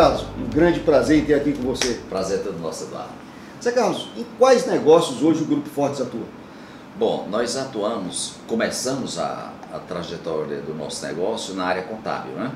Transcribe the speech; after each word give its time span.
Carlos, 0.00 0.24
um 0.38 0.48
grande 0.48 0.80
prazer 0.80 1.18
em 1.18 1.26
ter 1.26 1.34
aqui 1.34 1.52
com 1.52 1.62
você. 1.62 2.00
Prazer 2.08 2.38
é 2.38 2.42
todo 2.42 2.58
nosso, 2.58 2.84
Eduardo. 2.84 3.12
Zé 3.62 3.70
Carlos, 3.70 4.08
em 4.16 4.24
quais 4.38 4.64
negócios 4.64 5.22
hoje 5.22 5.42
o 5.42 5.44
Grupo 5.44 5.68
Fortes 5.68 6.00
atua? 6.00 6.24
Bom, 6.98 7.28
nós 7.30 7.54
atuamos, 7.54 8.36
começamos 8.46 9.18
a, 9.18 9.52
a 9.70 9.78
trajetória 9.78 10.62
do 10.62 10.72
nosso 10.72 11.04
negócio 11.04 11.52
na 11.52 11.66
área 11.66 11.82
contábil, 11.82 12.32
né? 12.32 12.50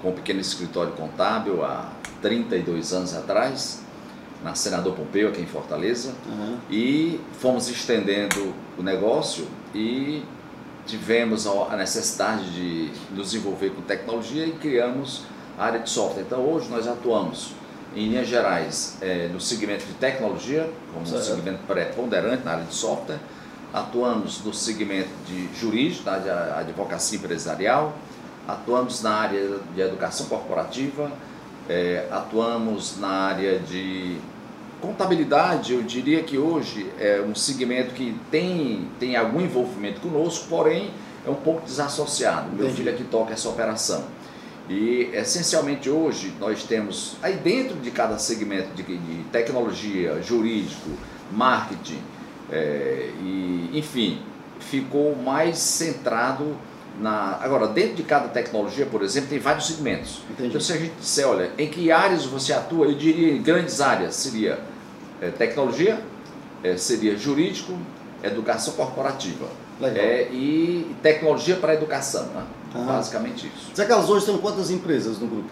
Com 0.00 0.10
um 0.10 0.12
pequeno 0.12 0.38
escritório 0.38 0.92
contábil 0.92 1.64
há 1.64 1.90
32 2.22 2.92
anos 2.92 3.12
atrás, 3.12 3.80
na 4.44 4.54
Senador 4.54 4.94
Pompeu, 4.94 5.30
aqui 5.30 5.40
em 5.40 5.46
Fortaleza, 5.46 6.12
uhum. 6.28 6.58
e 6.70 7.20
fomos 7.40 7.68
estendendo 7.68 8.54
o 8.78 8.84
negócio 8.84 9.48
e 9.74 10.22
tivemos 10.86 11.44
a 11.44 11.76
necessidade 11.76 12.48
de 12.52 12.92
nos 13.10 13.34
envolver 13.34 13.70
com 13.70 13.82
tecnologia 13.82 14.46
e 14.46 14.52
criamos 14.52 15.24
área 15.58 15.80
de 15.80 15.90
software. 15.90 16.22
Então 16.22 16.40
hoje 16.40 16.68
nós 16.70 16.86
atuamos 16.86 17.52
em 17.94 18.08
linhas 18.08 18.28
gerais 18.28 18.96
é, 19.00 19.28
no 19.28 19.40
segmento 19.40 19.84
de 19.84 19.94
tecnologia, 19.94 20.70
como 20.92 21.06
certo. 21.06 21.22
um 21.22 21.24
segmento 21.24 21.58
preponderante 21.66 22.44
na 22.44 22.52
área 22.52 22.64
de 22.64 22.74
software, 22.74 23.18
atuamos 23.72 24.44
no 24.44 24.54
segmento 24.54 25.10
de 25.26 25.48
jurídico, 25.58 26.08
na 26.08 26.18
de 26.18 26.30
advocacia 26.30 27.18
empresarial, 27.18 27.94
atuamos 28.46 29.02
na 29.02 29.10
área 29.10 29.58
de 29.74 29.80
educação 29.80 30.26
corporativa, 30.26 31.10
é, 31.68 32.06
atuamos 32.10 32.98
na 32.98 33.08
área 33.08 33.58
de 33.58 34.18
contabilidade, 34.80 35.74
eu 35.74 35.82
diria 35.82 36.22
que 36.22 36.38
hoje 36.38 36.90
é 36.98 37.20
um 37.20 37.34
segmento 37.34 37.94
que 37.94 38.16
tem, 38.30 38.88
tem 38.98 39.16
algum 39.16 39.40
envolvimento 39.40 40.00
conosco, 40.00 40.46
porém 40.48 40.90
é 41.26 41.30
um 41.30 41.34
pouco 41.34 41.62
desassociado. 41.62 42.50
Meu 42.52 42.70
filho 42.70 42.90
aqui 42.90 43.04
toca 43.04 43.32
essa 43.32 43.48
operação. 43.48 44.04
E 44.68 45.10
essencialmente 45.14 45.88
hoje 45.88 46.34
nós 46.38 46.62
temos 46.62 47.16
aí 47.22 47.36
dentro 47.36 47.76
de 47.76 47.90
cada 47.90 48.18
segmento 48.18 48.68
de, 48.74 48.82
de 48.82 49.24
tecnologia, 49.32 50.20
jurídico, 50.20 50.90
marketing, 51.32 52.02
é, 52.50 53.10
e 53.20 53.70
enfim, 53.72 54.20
ficou 54.60 55.16
mais 55.16 55.58
centrado 55.58 56.56
na. 57.00 57.38
Agora, 57.40 57.68
dentro 57.68 57.96
de 57.96 58.02
cada 58.02 58.28
tecnologia, 58.28 58.84
por 58.84 59.02
exemplo, 59.02 59.30
tem 59.30 59.38
vários 59.38 59.66
segmentos. 59.66 60.20
Entendi. 60.30 60.48
Então, 60.48 60.60
se 60.60 60.72
a 60.72 60.76
gente 60.76 60.94
disser, 61.00 61.26
olha, 61.26 61.50
em 61.56 61.68
que 61.68 61.90
áreas 61.90 62.26
você 62.26 62.52
atua, 62.52 62.86
eu 62.86 62.94
diria 62.94 63.32
em 63.32 63.42
grandes 63.42 63.80
áreas: 63.80 64.14
seria 64.14 64.58
é, 65.20 65.30
tecnologia, 65.30 66.00
é, 66.62 66.76
seria 66.76 67.16
jurídico, 67.16 67.72
educação 68.22 68.74
corporativa. 68.74 69.46
É, 69.80 70.28
e 70.32 70.96
tecnologia 71.02 71.54
para 71.54 71.70
a 71.70 71.74
educação, 71.74 72.26
né? 72.34 72.44
Ah. 72.74 72.78
basicamente 72.78 73.46
isso. 73.46 73.74
Zé 73.74 73.84
Carlos, 73.84 74.08
hoje 74.08 74.26
tem 74.26 74.38
quantas 74.38 74.70
empresas 74.70 75.18
no 75.18 75.26
grupo? 75.26 75.50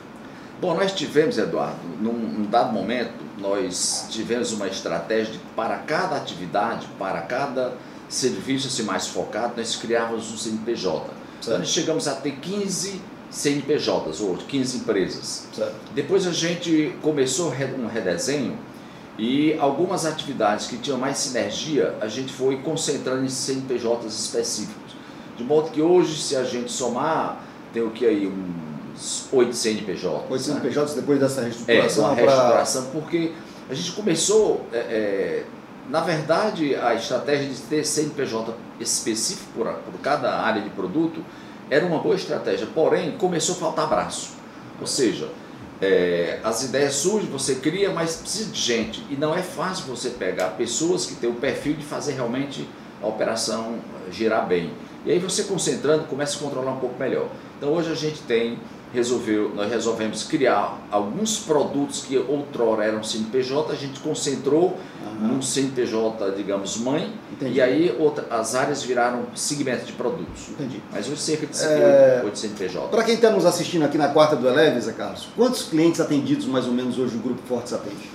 Bom, 0.61 0.75
nós 0.75 0.92
tivemos, 0.92 1.36
Eduardo, 1.36 1.77
num, 2.00 2.12
num, 2.12 2.47
dado 2.47 2.73
momento, 2.73 3.12
nós 3.39 4.06
tivemos 4.08 4.53
uma 4.53 4.67
estratégia 4.67 5.34
de, 5.34 5.39
para 5.55 5.77
cada 5.78 6.17
atividade, 6.17 6.86
para 6.98 7.20
cada 7.23 7.75
serviço 8.08 8.69
assim, 8.69 8.83
mais 8.83 9.06
focado, 9.06 9.55
nós 9.56 9.77
criávamos 9.77 10.33
um 10.33 10.36
CNPJ. 10.39 11.11
Então, 11.41 11.58
nós 11.58 11.69
chegamos 11.69 12.08
a 12.08 12.14
ter 12.14 12.33
15 12.36 13.03
CNPJs, 13.30 14.20
ou 14.20 14.36
15 14.36 14.78
empresas. 14.78 15.47
Certo. 15.53 15.75
Depois 15.95 16.27
a 16.27 16.33
gente 16.33 16.95
começou 17.03 17.53
um 17.78 17.86
redesenho 17.86 18.58
e 19.19 19.55
algumas 19.58 20.07
atividades 20.07 20.67
que 20.67 20.77
tinham 20.77 20.98
mais 20.98 21.19
sinergia, 21.19 21.95
a 22.01 22.08
gente 22.08 22.33
foi 22.33 22.58
concentrando 22.58 23.24
em 23.24 23.29
CNPJs 23.29 24.13
específicos. 24.13 24.86
De 25.36 25.45
modo 25.45 25.70
que 25.70 25.83
hoje, 25.83 26.20
se 26.20 26.36
a 26.36 26.45
gente 26.45 26.73
somar, 26.73 27.42
tem 27.73 27.83
o 27.83 27.91
que 27.91 28.07
aí? 28.07 28.27
Uns 28.27 29.29
8 29.33 29.55
CNPJs. 29.55 30.23
8 30.30 30.42
CNPJs 30.42 30.91
né? 30.91 31.01
depois 31.01 31.20
dessa 31.20 31.42
reestruturação? 31.42 32.05
É, 32.05 32.07
uma 32.07 32.14
reestruturação, 32.14 32.83
pra... 32.83 33.01
porque 33.01 33.33
a 33.69 33.75
gente 33.75 33.92
começou, 33.92 34.64
é, 34.73 34.79
é, 34.79 35.45
na 35.91 36.01
verdade, 36.01 36.75
a 36.75 36.95
estratégia 36.95 37.48
de 37.48 37.61
ter 37.63 37.85
CNPJ 37.85 38.55
específico 38.80 39.51
por, 39.55 39.67
por 39.67 40.01
cada 40.01 40.41
área 40.41 40.63
de 40.63 40.70
produto 40.70 41.23
era 41.69 41.85
uma 41.85 41.98
boa 41.98 42.14
estratégia, 42.14 42.67
porém 42.75 43.13
começou 43.13 43.57
a 43.57 43.58
faltar 43.58 43.89
braço. 43.89 44.30
Ou 44.80 44.86
seja, 44.86 45.29
é, 45.80 46.39
as 46.42 46.64
ideias 46.64 46.95
surgem, 46.95 47.29
você 47.30 47.57
cria, 47.57 47.91
mas 47.91 48.17
precisa 48.17 48.51
de 48.51 48.61
gente. 48.61 49.05
E 49.11 49.17
não 49.17 49.35
é 49.35 49.42
fácil 49.42 49.85
você 49.86 50.11
pegar 50.11 50.51
pessoas 50.51 51.07
que 51.07 51.14
têm 51.17 51.29
o 51.29 51.35
perfil 51.35 51.75
de 51.75 51.85
fazer 51.85 52.14
realmente 52.14 52.69
a 53.06 53.11
operação 53.11 53.77
girar 54.11 54.46
bem. 54.46 54.70
E 55.05 55.12
aí 55.12 55.18
você 55.18 55.44
concentrando, 55.44 56.05
começa 56.05 56.36
a 56.36 56.40
controlar 56.40 56.72
um 56.72 56.80
pouco 56.80 56.98
melhor. 56.98 57.28
Então 57.56 57.72
hoje 57.72 57.92
a 57.92 57.94
gente 57.94 58.22
tem, 58.22 58.58
resolveu, 58.92 59.52
nós 59.55 59.70
resolvemos 59.70 60.24
criar 60.24 60.78
alguns 60.90 61.39
produtos 61.39 62.05
que 62.05 62.18
outrora 62.18 62.84
eram 62.84 63.05
CNPJ, 63.05 63.72
a 63.72 63.77
gente 63.77 64.00
concentrou 64.00 64.77
uhum. 65.05 65.28
num 65.28 65.42
CNPJ, 65.42 66.33
digamos, 66.33 66.77
mãe, 66.78 67.12
Entendi. 67.33 67.55
e 67.55 67.61
aí 67.61 67.96
outra, 67.98 68.27
as 68.30 68.56
áreas 68.56 68.83
viraram 68.83 69.27
segmentos 69.34 69.86
de 69.86 69.92
produtos. 69.92 70.48
Entendi. 70.50 70.83
Mas 70.92 71.08
hoje 71.08 71.20
cerca 71.20 71.46
de 71.46 71.56
58 71.56 72.27
é... 72.27 72.34
CNPJ. 72.34 72.89
Para 72.89 73.05
quem 73.05 73.14
está 73.14 73.30
nos 73.30 73.46
assistindo 73.46 73.84
aqui 73.84 73.96
na 73.96 74.08
quarta 74.08 74.34
do 74.34 74.48
Eleve, 74.48 74.80
Zé 74.80 74.92
Carlos, 74.92 75.28
quantos 75.36 75.62
clientes 75.62 76.00
atendidos 76.00 76.46
mais 76.46 76.66
ou 76.66 76.72
menos 76.72 76.98
hoje 76.98 77.16
o 77.16 77.20
Grupo 77.20 77.42
Fortes 77.46 77.72
atende? 77.72 78.11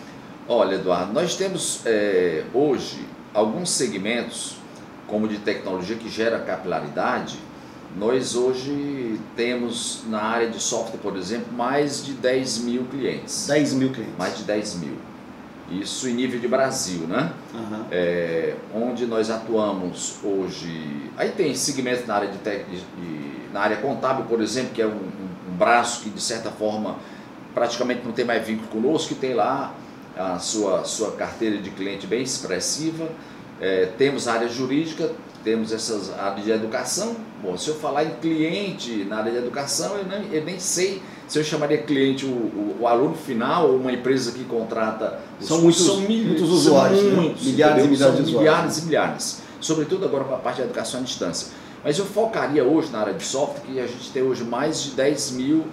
Olha, 0.48 0.76
Eduardo, 0.76 1.14
nós 1.14 1.36
temos 1.36 1.82
é, 1.86 2.44
hoje 2.54 3.06
alguns 3.34 3.70
segmentos 3.70 4.61
como 5.12 5.28
de 5.28 5.38
tecnologia 5.40 5.98
que 5.98 6.10
gera 6.10 6.40
capilaridade, 6.40 7.38
nós 7.98 8.36
hoje 8.36 9.20
temos 9.36 10.04
na 10.08 10.22
área 10.22 10.50
de 10.50 10.62
software, 10.62 11.00
por 11.00 11.18
exemplo, 11.18 11.52
mais 11.52 12.04
de 12.04 12.14
10 12.14 12.60
mil 12.60 12.86
clientes. 12.86 13.48
10 13.48 13.74
mil 13.74 13.92
clientes. 13.92 14.16
Mais 14.18 14.38
de 14.38 14.44
10 14.44 14.76
mil. 14.76 14.98
Isso 15.70 16.08
em 16.08 16.14
nível 16.14 16.40
de 16.40 16.48
Brasil, 16.48 17.02
né? 17.02 17.34
Uhum. 17.54 17.86
É, 17.92 18.56
onde 18.74 19.06
nós 19.06 19.30
atuamos 19.30 20.16
hoje. 20.24 21.12
Aí 21.18 21.32
tem 21.32 21.54
segmentos 21.54 22.08
na 22.08 22.16
área 22.16 22.30
de, 22.30 22.38
tec, 22.38 22.66
de, 22.70 22.82
na 23.54 23.60
área 23.60 23.78
contábil, 23.78 24.26
por 24.26 24.42
exemplo, 24.42 24.72
que 24.74 24.82
é 24.82 24.88
um, 24.88 24.92
um, 24.92 25.52
um, 25.52 25.58
braço 25.58 26.02
que 26.04 26.10
de 26.10 26.22
certa 26.22 26.50
forma 26.50 26.96
praticamente 27.54 28.02
não 28.06 28.14
tem 28.14 28.24
mais 28.24 28.46
vínculo 28.48 28.70
conosco, 28.70 29.10
que 29.10 29.16
tem 29.16 29.34
lá 29.34 29.74
a 30.18 30.40
sua, 30.40 30.86
sua 30.86 31.12
carteira 31.12 31.58
de 31.58 31.70
cliente 31.70 32.08
bem 32.08 32.22
expressiva 32.22 33.10
é, 33.62 33.86
temos 33.96 34.28
a 34.28 34.34
área 34.34 34.50
jurídica, 34.50 35.12
temos 35.44 35.72
essas 35.72 36.12
áreas 36.18 36.44
de 36.44 36.52
educação. 36.52 37.16
Bom, 37.44 37.56
se 37.56 37.70
eu 37.70 37.76
falar 37.76 38.04
em 38.04 38.16
cliente 38.16 39.06
na 39.08 39.18
área 39.18 39.32
de 39.32 39.38
educação, 39.38 39.98
eu 39.98 40.06
nem, 40.06 40.34
eu 40.34 40.44
nem 40.44 40.60
sei 40.60 41.02
se 41.28 41.38
eu 41.38 41.44
chamaria 41.44 41.78
cliente 41.78 42.26
o, 42.26 42.30
o, 42.30 42.78
o 42.82 42.88
aluno 42.88 43.16
final 43.16 43.70
ou 43.70 43.78
uma 43.78 43.94
empresa 43.94 44.32
que 44.32 44.44
contrata. 44.46 45.20
São 45.40 45.62
muitos, 45.62 45.86
são 45.86 46.02
mil, 46.02 46.26
muitos 46.26 46.50
usuários, 46.50 47.00
são 47.00 47.10
né? 47.10 47.16
muitos, 47.16 47.44
milhares 47.46 47.86
e 47.86 47.88
milhares 47.88 48.16
são 48.16 48.24
de 48.24 48.30
usuários. 48.30 48.52
Milhares 48.52 48.78
e 48.78 48.86
milhares. 48.86 49.42
Sobretudo 49.60 50.06
agora 50.06 50.24
para 50.24 50.36
a 50.38 50.40
parte 50.40 50.58
da 50.58 50.64
educação 50.64 51.00
à 51.00 51.04
distância. 51.04 51.54
Mas 51.84 51.98
eu 52.00 52.06
focaria 52.06 52.64
hoje 52.64 52.92
na 52.92 53.00
área 53.00 53.14
de 53.14 53.24
software, 53.24 53.62
que 53.62 53.80
a 53.80 53.88
gente 53.88 54.10
tem 54.12 54.24
hoje 54.24 54.44
mais 54.44 54.82
de 54.84 54.92
10 54.92 55.32
mil 55.32 55.66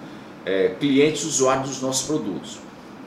é, 0.45 0.75
clientes 0.79 1.25
usuários 1.25 1.69
dos 1.69 1.81
nossos 1.81 2.05
produtos. 2.05 2.59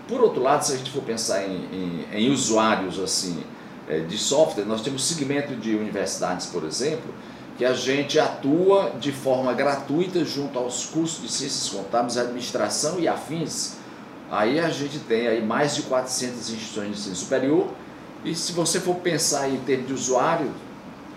Por 0.08 0.20
outro 0.20 0.42
lado, 0.42 0.64
se 0.64 0.72
a 0.72 0.76
gente 0.76 0.90
for 0.90 1.02
pensar 1.02 1.44
em, 1.44 1.68
em, 1.72 2.06
em 2.12 2.30
usuários 2.30 2.98
assim, 2.98 3.42
de 4.00 4.18
software, 4.18 4.64
nós 4.64 4.82
temos 4.82 5.04
segmento 5.04 5.54
de 5.54 5.74
universidades, 5.74 6.46
por 6.46 6.64
exemplo, 6.64 7.12
que 7.56 7.64
a 7.64 7.74
gente 7.74 8.18
atua 8.18 8.92
de 8.98 9.12
forma 9.12 9.52
gratuita 9.52 10.24
junto 10.24 10.58
aos 10.58 10.86
cursos 10.86 11.22
de 11.22 11.30
ciências 11.30 11.68
contábeis, 11.68 12.16
administração 12.16 12.98
e 12.98 13.06
afins. 13.06 13.74
Aí 14.30 14.58
a 14.58 14.70
gente 14.70 14.98
tem 15.00 15.26
aí 15.28 15.44
mais 15.44 15.74
de 15.74 15.82
400 15.82 16.50
instituições 16.50 16.86
de 16.86 16.92
ensino 16.92 17.16
superior. 17.16 17.68
E 18.24 18.34
se 18.34 18.52
você 18.52 18.80
for 18.80 18.96
pensar 18.96 19.48
em 19.48 19.58
termos 19.58 19.86
de 19.88 19.92
usuário, 19.92 20.50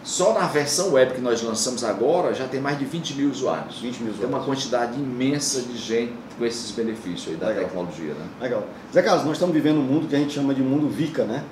só 0.04 0.34
na 0.34 0.46
versão 0.46 0.94
web 0.94 1.16
que 1.16 1.22
nós 1.22 1.42
lançamos 1.42 1.84
agora 1.84 2.34
já 2.34 2.48
tem 2.48 2.62
mais 2.62 2.78
de 2.78 2.86
20 2.86 3.16
mil 3.16 3.30
usuários. 3.32 3.80
20 3.80 3.98
mil 4.00 4.12
usuários. 4.12 4.20
Tem 4.20 4.28
uma 4.30 4.44
quantidade 4.46 5.00
imensa 5.00 5.62
de 5.62 5.78
gente 5.78 6.14
com 6.38 6.46
esses 6.46 6.70
benefícios 6.72 7.30
aí 7.30 7.36
da 7.36 7.48
Legal. 7.48 7.64
tecnologia. 7.64 8.14
Né? 8.14 8.28
Legal. 8.42 8.68
Zé 8.94 9.02
Carlos, 9.02 9.26
nós 9.26 9.34
estamos 9.34 9.56
vivendo 9.56 9.78
um 9.78 9.84
mundo 9.84 10.08
que 10.08 10.16
a 10.16 10.20
gente 10.20 10.34
chama 10.34 10.54
de 10.54 10.62
mundo 10.62 10.88
VICA, 10.90 11.24
né? 11.24 11.44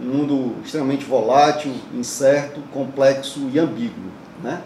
Um 0.00 0.04
mundo 0.04 0.54
extremamente 0.64 1.04
volátil, 1.04 1.72
incerto, 1.94 2.60
complexo 2.72 3.48
e 3.52 3.58
ambíguo. 3.58 4.10
Né? 4.42 4.60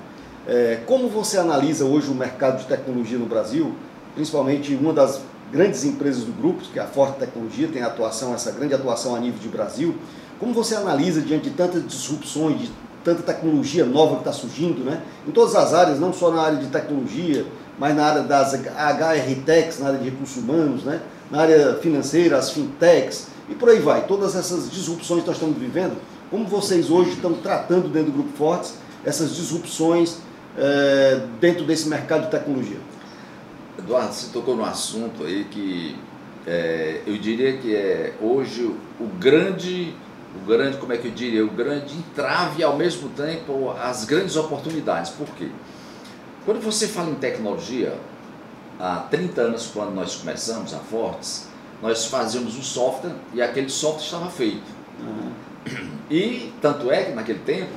É, 0.46 0.80
como 0.86 1.08
você 1.08 1.38
analisa 1.38 1.84
hoje 1.84 2.08
o 2.10 2.14
mercado 2.14 2.58
de 2.58 2.66
tecnologia 2.66 3.18
no 3.18 3.26
Brasil, 3.26 3.74
principalmente 4.14 4.74
uma 4.74 4.92
das 4.92 5.20
grandes 5.50 5.84
empresas 5.84 6.24
do 6.24 6.32
grupo, 6.32 6.62
que 6.72 6.78
é 6.78 6.82
a 6.82 6.86
Forte 6.86 7.18
Tecnologia, 7.18 7.68
tem 7.68 7.82
atuação, 7.82 8.34
essa 8.34 8.50
grande 8.52 8.74
atuação 8.74 9.14
a 9.14 9.20
nível 9.20 9.38
de 9.40 9.48
Brasil, 9.48 9.94
como 10.38 10.52
você 10.52 10.74
analisa 10.74 11.20
diante 11.20 11.50
de 11.50 11.56
tantas 11.56 11.86
disrupções, 11.86 12.60
de 12.60 12.70
tanta 13.02 13.22
tecnologia 13.22 13.84
nova 13.84 14.14
que 14.14 14.20
está 14.20 14.32
surgindo, 14.32 14.82
né? 14.82 15.02
em 15.26 15.30
todas 15.30 15.54
as 15.54 15.74
áreas, 15.74 16.00
não 16.00 16.12
só 16.12 16.30
na 16.30 16.42
área 16.42 16.58
de 16.58 16.66
tecnologia, 16.66 17.46
mas 17.78 17.94
na 17.94 18.04
área 18.04 18.22
das 18.22 18.54
HR 18.54 19.44
Techs, 19.44 19.78
na 19.78 19.88
área 19.88 19.98
de 19.98 20.10
recursos 20.10 20.36
humanos, 20.42 20.84
né? 20.84 21.00
na 21.30 21.40
área 21.40 21.74
financeira, 21.74 22.38
as 22.38 22.50
fintechs, 22.50 23.28
e 23.48 23.54
por 23.54 23.68
aí 23.68 23.78
vai. 23.78 24.06
Todas 24.06 24.34
essas 24.34 24.70
disrupções 24.70 25.22
que 25.22 25.26
nós 25.26 25.36
estamos 25.36 25.58
vivendo, 25.58 25.96
como 26.30 26.46
vocês 26.46 26.90
hoje 26.90 27.10
estão 27.10 27.34
tratando 27.34 27.88
dentro 27.88 28.10
do 28.10 28.18
Grupo 28.18 28.36
Fortes 28.36 28.74
essas 29.04 29.34
disrupções 29.36 30.18
é, 30.56 31.20
dentro 31.40 31.64
desse 31.64 31.88
mercado 31.88 32.24
de 32.24 32.30
tecnologia? 32.30 32.78
Eduardo, 33.78 34.14
você 34.14 34.32
tocou 34.32 34.56
no 34.56 34.64
assunto 34.64 35.24
aí 35.24 35.44
que 35.44 35.96
é, 36.46 37.02
eu 37.06 37.16
diria 37.18 37.56
que 37.58 37.74
é 37.74 38.14
hoje 38.20 38.64
o 39.00 39.06
grande, 39.18 39.94
o 40.34 40.46
grande, 40.46 40.76
como 40.78 40.92
é 40.92 40.96
que 40.96 41.08
eu 41.08 41.12
diria, 41.12 41.44
o 41.44 41.50
grande 41.50 41.96
entrave 41.96 42.60
e 42.60 42.62
ao 42.62 42.76
mesmo 42.76 43.08
tempo 43.10 43.74
as 43.80 44.04
grandes 44.04 44.36
oportunidades. 44.36 45.10
Por 45.10 45.26
quê? 45.28 45.48
Quando 46.44 46.60
você 46.60 46.86
fala 46.86 47.10
em 47.10 47.14
tecnologia, 47.14 47.98
há 48.78 49.06
30 49.10 49.40
anos, 49.40 49.70
quando 49.72 49.94
nós 49.94 50.16
começamos 50.16 50.74
a 50.74 50.78
Fortes, 50.78 51.48
nós 51.84 52.06
fazíamos 52.06 52.56
um 52.56 52.62
software 52.62 53.12
e 53.34 53.42
aquele 53.42 53.68
software 53.68 54.04
estava 54.04 54.30
feito. 54.30 54.62
Uhum. 55.00 55.30
E 56.10 56.50
tanto 56.62 56.90
é 56.90 57.04
que 57.04 57.12
naquele 57.12 57.40
tempo 57.40 57.72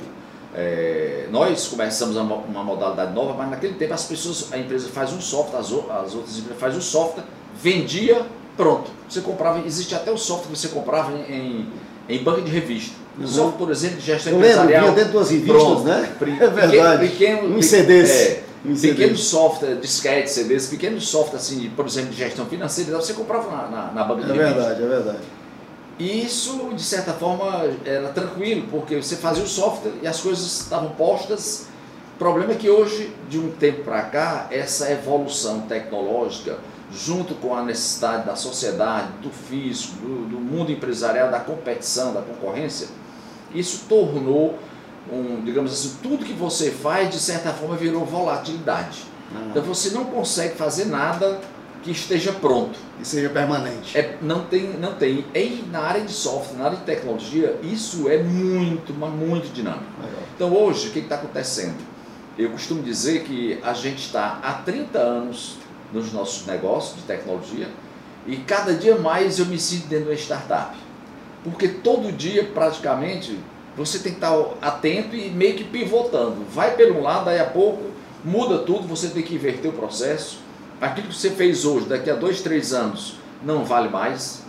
é, 0.54 1.26
nós 1.30 1.68
começamos 1.68 2.16
uma, 2.16 2.36
uma, 2.36 2.64
modalidade 2.64 3.12
nova, 3.12 3.34
mas 3.34 3.50
naquele 3.50 3.74
tempo 3.74 3.92
as 3.92 4.04
pessoas, 4.04 4.50
a 4.50 4.56
empresa 4.56 4.88
faz 4.88 5.12
um 5.12 5.20
software, 5.20 5.60
as, 5.60 5.66
as 5.66 6.14
outras 6.14 6.38
empresas 6.38 6.58
fazem 6.58 6.78
um 6.78 6.82
software, 6.82 7.24
vendia, 7.62 8.24
pronto. 8.56 8.90
Você 9.06 9.20
comprava, 9.20 9.66
existe 9.66 9.94
até 9.94 10.10
o 10.10 10.16
software 10.16 10.52
que 10.52 10.58
você 10.58 10.68
comprava 10.68 11.12
em, 11.12 11.68
em 12.08 12.22
banca 12.22 12.40
de 12.40 12.50
revista. 12.50 12.96
Uhum. 13.18 13.26
Software, 13.26 13.58
por 13.58 13.70
exemplo, 13.70 13.98
de 13.98 14.06
gestão 14.06 14.32
Eu 14.32 14.38
empresarial. 14.38 14.86
Lembro, 14.86 14.96
dentro 14.96 15.18
das 15.18 15.30
revistas, 15.30 15.54
pronto, 15.54 15.82
né? 15.82 16.16
É 16.40 16.46
verdade. 16.46 17.08
Pequeno, 17.08 17.56
um 17.56 17.60
CDs. 17.60 18.10
É, 18.10 18.42
pequenos 18.62 19.24
software, 19.24 19.76
disquete, 19.76 20.30
CDs, 20.30 20.66
pequenos 20.66 21.08
software, 21.08 21.38
assim, 21.38 21.70
por 21.70 21.86
exemplo, 21.86 22.10
de 22.10 22.16
gestão 22.16 22.46
financeira, 22.46 22.96
você 22.96 23.12
comprava 23.12 23.50
na, 23.50 23.68
na, 23.68 23.92
na 23.92 24.04
banca 24.04 24.24
de 24.24 24.30
é. 24.30 24.34
É 24.34 24.38
verdade, 24.38 24.82
é 24.82 24.86
verdade. 24.86 25.18
E 25.98 26.24
isso, 26.24 26.70
de 26.74 26.82
certa 26.82 27.12
forma, 27.12 27.64
era 27.84 28.08
tranquilo, 28.10 28.68
porque 28.70 28.96
você 28.96 29.16
fazia 29.16 29.42
o 29.42 29.48
software 29.48 29.92
e 30.00 30.06
as 30.06 30.20
coisas 30.20 30.62
estavam 30.62 30.90
postas. 30.90 31.66
O 32.14 32.18
problema 32.18 32.52
é 32.52 32.54
que 32.54 32.70
hoje, 32.70 33.12
de 33.28 33.38
um 33.38 33.50
tempo 33.50 33.82
para 33.82 34.02
cá, 34.02 34.46
essa 34.50 34.90
evolução 34.92 35.62
tecnológica, 35.62 36.58
junto 36.92 37.34
com 37.34 37.54
a 37.54 37.62
necessidade 37.62 38.26
da 38.26 38.36
sociedade, 38.36 39.08
do 39.22 39.30
físico, 39.30 39.96
do, 39.96 40.28
do 40.28 40.38
mundo 40.38 40.70
empresarial, 40.70 41.30
da 41.30 41.40
competição, 41.40 42.14
da 42.14 42.22
concorrência, 42.22 42.88
isso 43.54 43.86
tornou, 43.88 44.58
um, 45.12 45.42
digamos 45.44 45.72
assim, 45.72 45.96
tudo 46.02 46.24
que 46.24 46.32
você 46.32 46.70
faz, 46.70 47.10
de 47.10 47.18
certa 47.18 47.52
forma, 47.52 47.76
virou 47.76 48.04
volatilidade. 48.04 49.04
Ah. 49.34 49.48
Então 49.50 49.62
você 49.62 49.90
não 49.90 50.04
consegue 50.04 50.56
fazer 50.56 50.86
nada 50.86 51.40
que 51.82 51.90
esteja 51.90 52.32
pronto. 52.32 52.78
E 53.00 53.06
seja 53.06 53.28
permanente. 53.28 53.96
É, 53.96 54.18
não 54.20 54.44
tem, 54.44 54.70
não 54.78 54.94
tem. 54.94 55.24
Em, 55.34 55.64
na 55.70 55.80
área 55.80 56.02
de 56.02 56.12
software, 56.12 56.58
na 56.58 56.64
área 56.66 56.78
de 56.78 56.84
tecnologia, 56.84 57.58
isso 57.62 58.08
é 58.08 58.22
muito, 58.22 58.92
mas 58.92 59.12
muito 59.12 59.52
dinâmico. 59.52 59.84
Legal. 60.02 60.22
Então 60.34 60.52
hoje, 60.52 60.88
o 60.88 60.90
que 60.90 60.98
está 61.00 61.14
acontecendo? 61.14 61.76
Eu 62.36 62.50
costumo 62.50 62.82
dizer 62.82 63.24
que 63.24 63.58
a 63.62 63.72
gente 63.72 63.98
está 63.98 64.40
há 64.42 64.54
30 64.54 64.98
anos 64.98 65.56
nos 65.92 66.12
nossos 66.12 66.46
negócios 66.46 66.96
de 66.96 67.02
tecnologia 67.02 67.68
e 68.26 68.36
cada 68.36 68.74
dia 68.74 68.96
mais 68.96 69.38
eu 69.38 69.46
me 69.46 69.58
sinto 69.58 69.86
dentro 69.86 70.06
de 70.06 70.10
uma 70.10 70.16
startup. 70.16 70.76
Porque 71.42 71.68
todo 71.68 72.12
dia, 72.12 72.44
praticamente, 72.52 73.38
você 73.78 74.00
tem 74.00 74.12
que 74.12 74.18
estar 74.18 74.36
atento 74.60 75.16
e 75.16 75.30
meio 75.30 75.54
que 75.54 75.64
pivotando. 75.64 76.44
Vai 76.52 76.76
pelo 76.76 76.98
um 76.98 77.02
lado, 77.02 77.26
daí 77.26 77.40
a 77.40 77.46
pouco 77.46 77.84
muda 78.22 78.58
tudo, 78.58 78.86
você 78.86 79.08
tem 79.08 79.22
que 79.22 79.34
inverter 79.34 79.70
o 79.70 79.74
processo 79.74 80.48
aquilo 80.80 81.08
que 81.08 81.14
você 81.14 81.30
fez 81.30 81.64
hoje, 81.64 81.86
daqui 81.86 82.10
a 82.10 82.14
dois, 82.14 82.40
três 82.40 82.72
anos, 82.72 83.14
não 83.42 83.64
vale 83.64 83.88
mais. 83.88 84.42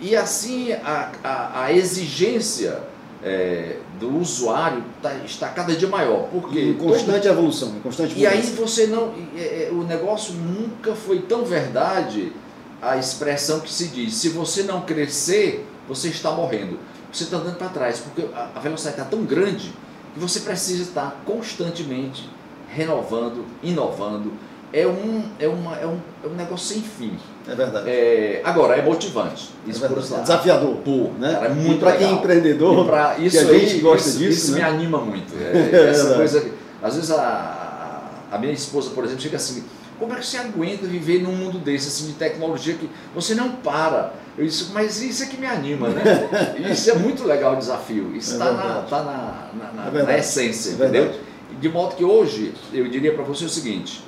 E 0.00 0.16
assim 0.16 0.72
a, 0.72 1.12
a, 1.22 1.64
a 1.64 1.72
exigência 1.72 2.80
é, 3.22 3.76
do 4.00 4.18
usuário 4.18 4.82
tá, 5.00 5.14
está 5.24 5.48
cada 5.48 5.74
dia 5.74 5.88
maior. 5.88 6.28
Porque 6.30 6.60
em 6.60 6.74
constante 6.74 7.22
todo... 7.22 7.32
evolução, 7.32 7.68
em 7.76 7.80
constante 7.80 8.18
E 8.18 8.26
aí 8.26 8.42
você 8.42 8.86
não. 8.86 9.14
É, 9.36 9.68
é, 9.68 9.70
o 9.70 9.84
negócio 9.84 10.34
nunca 10.34 10.94
foi 10.94 11.20
tão 11.20 11.44
verdade 11.44 12.32
a 12.80 12.96
expressão 12.96 13.60
que 13.60 13.72
se 13.72 13.88
diz, 13.88 14.14
se 14.16 14.30
você 14.30 14.64
não 14.64 14.80
crescer, 14.80 15.64
você 15.86 16.08
está 16.08 16.32
morrendo. 16.32 16.80
Você 17.12 17.24
está 17.24 17.36
andando 17.36 17.56
para 17.56 17.68
trás, 17.68 17.98
porque 18.00 18.26
a, 18.34 18.58
velocidade 18.58 18.96
está 18.96 19.08
tão 19.08 19.24
grande 19.24 19.72
que 20.14 20.20
você 20.20 20.40
precisa 20.40 20.82
estar 20.82 21.22
constantemente 21.26 22.28
renovando, 22.68 23.44
inovando, 23.62 24.32
é 24.72 24.86
um, 24.86 25.24
é, 25.38 25.46
uma, 25.46 25.76
é, 25.76 25.86
um, 25.86 25.98
é 26.24 26.26
um 26.26 26.34
negócio 26.34 26.74
sem 26.74 26.82
fim. 26.82 27.18
É 27.46 27.54
verdade. 27.54 27.90
É, 27.90 28.40
agora, 28.42 28.76
é 28.76 28.82
motivante. 28.82 29.50
Isso 29.66 29.84
é 29.84 29.88
por 29.88 29.98
é 29.98 30.00
desafiador. 30.00 30.76
Pô, 30.76 31.10
né? 31.18 31.34
Cara, 31.34 31.46
é 31.46 31.48
muito 31.50 31.80
para 31.80 31.96
quem 31.96 32.08
é 32.08 32.12
empreendedor, 32.12 32.86
pra, 32.86 33.18
isso 33.18 33.38
que 33.38 33.54
a 33.54 33.58
gente 33.58 33.74
aí, 33.74 33.80
gosta 33.80 34.08
isso, 34.08 34.18
disso. 34.18 34.44
Isso 34.44 34.52
né? 34.52 34.58
me 34.58 34.64
anima 34.64 34.98
muito. 34.98 35.34
É, 35.36 35.90
essa 35.90 36.14
coisa. 36.14 36.50
Às 36.82 36.94
vezes 36.94 37.10
a, 37.10 38.10
a 38.30 38.38
minha 38.38 38.52
esposa, 38.52 38.90
por 38.90 39.04
exemplo, 39.04 39.22
chega 39.22 39.36
assim. 39.36 39.62
Como 39.98 40.14
é 40.14 40.16
que 40.16 40.26
você 40.26 40.38
aguenta 40.38 40.86
viver 40.86 41.22
num 41.22 41.32
mundo 41.32 41.58
desse, 41.58 41.88
assim, 41.88 42.06
de 42.06 42.14
tecnologia 42.14 42.74
que 42.74 42.88
você 43.14 43.34
não 43.34 43.52
para? 43.52 44.14
Eu 44.36 44.46
disse, 44.46 44.72
mas 44.72 45.02
isso 45.02 45.22
é 45.22 45.26
que 45.26 45.36
me 45.36 45.46
anima, 45.46 45.88
né? 45.88 46.02
isso 46.72 46.90
é 46.90 46.94
muito 46.94 47.24
legal 47.24 47.54
o 47.54 47.56
desafio. 47.56 48.16
Isso 48.16 48.32
está 48.32 48.52
na, 48.52 48.82
tá 48.82 49.02
na, 49.02 49.50
na, 49.54 49.90
na, 49.90 50.02
na 50.04 50.18
essência, 50.18 50.70
entendeu? 50.72 51.12
De 51.60 51.68
modo 51.68 51.94
que 51.96 52.04
hoje, 52.04 52.54
eu 52.72 52.88
diria 52.88 53.12
para 53.12 53.22
você 53.22 53.44
o 53.44 53.48
seguinte: 53.48 54.02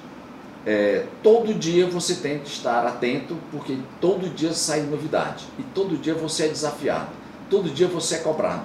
é, 0.67 1.05
todo 1.23 1.53
dia 1.53 1.87
você 1.87 2.15
tem 2.15 2.38
que 2.38 2.49
estar 2.49 2.87
atento, 2.87 3.37
porque 3.50 3.76
todo 4.00 4.29
dia 4.35 4.53
sai 4.55 4.81
novidade, 4.81 5.44
e 5.59 5.62
todo 5.62 5.97
dia 5.97 6.15
você 6.15 6.44
é 6.44 6.49
desafiado, 6.49 7.09
todo 7.50 7.69
dia 7.69 7.87
você 7.87 8.17
é 8.17 8.19
cobrado, 8.19 8.65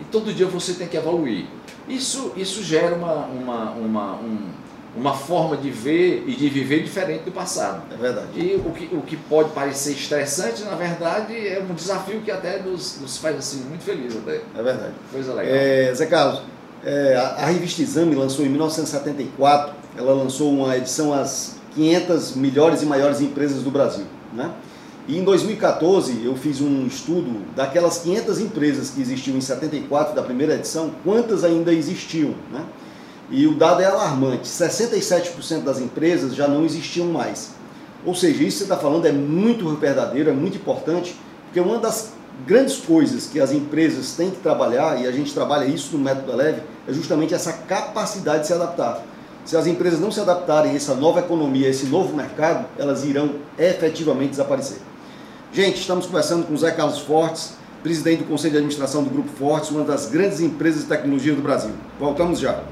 e 0.00 0.04
todo 0.04 0.34
dia 0.34 0.46
você 0.46 0.74
tem 0.74 0.86
que 0.86 0.98
evoluir. 0.98 1.46
Isso, 1.88 2.32
isso 2.36 2.62
gera 2.62 2.94
uma, 2.94 3.24
uma, 3.24 3.70
uma, 3.70 4.12
um, 4.16 4.50
uma 4.96 5.14
forma 5.14 5.56
de 5.56 5.70
ver 5.70 6.24
e 6.26 6.34
de 6.34 6.48
viver 6.48 6.82
diferente 6.82 7.24
do 7.24 7.32
passado. 7.32 7.82
É 7.92 7.96
verdade. 7.96 8.28
E 8.34 8.56
o 8.56 8.70
que, 8.72 8.94
o 8.94 9.02
que 9.02 9.16
pode 9.16 9.50
parecer 9.50 9.92
estressante, 9.92 10.62
na 10.62 10.74
verdade, 10.74 11.34
é 11.34 11.60
um 11.60 11.74
desafio 11.74 12.20
que 12.20 12.30
até 12.30 12.58
nos, 12.58 13.00
nos 13.00 13.16
faz 13.18 13.36
assim, 13.36 13.64
muito 13.68 13.84
felizes. 13.84 14.18
Até. 14.18 14.40
É 14.58 14.62
verdade. 14.62 14.92
Coisa 15.12 15.32
legal. 15.32 15.54
É, 15.54 15.94
Zé 15.94 16.06
Carlos, 16.06 16.42
é, 16.84 17.16
a, 17.16 17.44
a 17.44 17.46
revista 17.46 17.82
Exame 17.82 18.14
lançou 18.14 18.44
em 18.44 18.48
1974 18.48 19.80
ela 19.96 20.12
lançou 20.12 20.52
uma 20.52 20.76
edição 20.76 21.12
às 21.12 21.56
500 21.74 22.36
melhores 22.36 22.82
e 22.82 22.86
maiores 22.86 23.20
empresas 23.20 23.62
do 23.62 23.70
Brasil. 23.70 24.04
Né? 24.32 24.50
E 25.08 25.18
em 25.18 25.24
2014 25.24 26.24
eu 26.24 26.36
fiz 26.36 26.60
um 26.60 26.86
estudo 26.86 27.42
daquelas 27.54 27.98
500 27.98 28.40
empresas 28.40 28.90
que 28.90 29.00
existiam 29.00 29.36
em 29.36 29.40
74 29.40 30.14
da 30.14 30.22
primeira 30.22 30.54
edição, 30.54 30.92
quantas 31.04 31.44
ainda 31.44 31.72
existiam. 31.72 32.34
Né? 32.52 32.64
E 33.30 33.46
o 33.46 33.54
dado 33.54 33.80
é 33.80 33.86
alarmante: 33.86 34.48
67% 34.48 35.62
das 35.62 35.78
empresas 35.78 36.34
já 36.34 36.48
não 36.48 36.64
existiam 36.64 37.06
mais. 37.06 37.50
Ou 38.04 38.14
seja, 38.14 38.42
isso 38.42 38.42
que 38.42 38.50
você 38.50 38.62
está 38.64 38.76
falando 38.76 39.06
é 39.06 39.12
muito 39.12 39.68
verdadeiro, 39.76 40.30
é 40.30 40.32
muito 40.32 40.56
importante, 40.56 41.14
porque 41.44 41.60
uma 41.60 41.78
das 41.78 42.12
grandes 42.46 42.78
coisas 42.78 43.26
que 43.26 43.38
as 43.38 43.52
empresas 43.52 44.12
têm 44.12 44.30
que 44.30 44.38
trabalhar, 44.38 45.00
e 45.00 45.06
a 45.06 45.12
gente 45.12 45.34
trabalha 45.34 45.66
isso 45.66 45.96
no 45.96 46.02
método 46.02 46.32
Eleve, 46.32 46.62
é 46.88 46.92
justamente 46.92 47.34
essa 47.34 47.52
capacidade 47.52 48.42
de 48.42 48.46
se 48.46 48.54
adaptar. 48.54 49.02
Se 49.44 49.56
as 49.56 49.66
empresas 49.66 50.00
não 50.00 50.10
se 50.10 50.20
adaptarem 50.20 50.72
a 50.72 50.74
essa 50.74 50.94
nova 50.94 51.20
economia, 51.20 51.66
a 51.66 51.70
esse 51.70 51.86
novo 51.86 52.16
mercado, 52.16 52.66
elas 52.78 53.04
irão 53.04 53.36
efetivamente 53.58 54.30
desaparecer. 54.30 54.78
Gente, 55.52 55.80
estamos 55.80 56.06
conversando 56.06 56.46
com 56.46 56.54
o 56.54 56.58
Zé 56.58 56.70
Carlos 56.70 57.00
Fortes, 57.00 57.54
presidente 57.82 58.22
do 58.22 58.28
Conselho 58.28 58.52
de 58.52 58.58
Administração 58.58 59.02
do 59.02 59.10
Grupo 59.10 59.28
Fortes, 59.30 59.70
uma 59.70 59.82
das 59.82 60.06
grandes 60.06 60.40
empresas 60.40 60.82
de 60.82 60.88
tecnologia 60.88 61.34
do 61.34 61.42
Brasil. 61.42 61.72
Voltamos 61.98 62.38
já. 62.38 62.62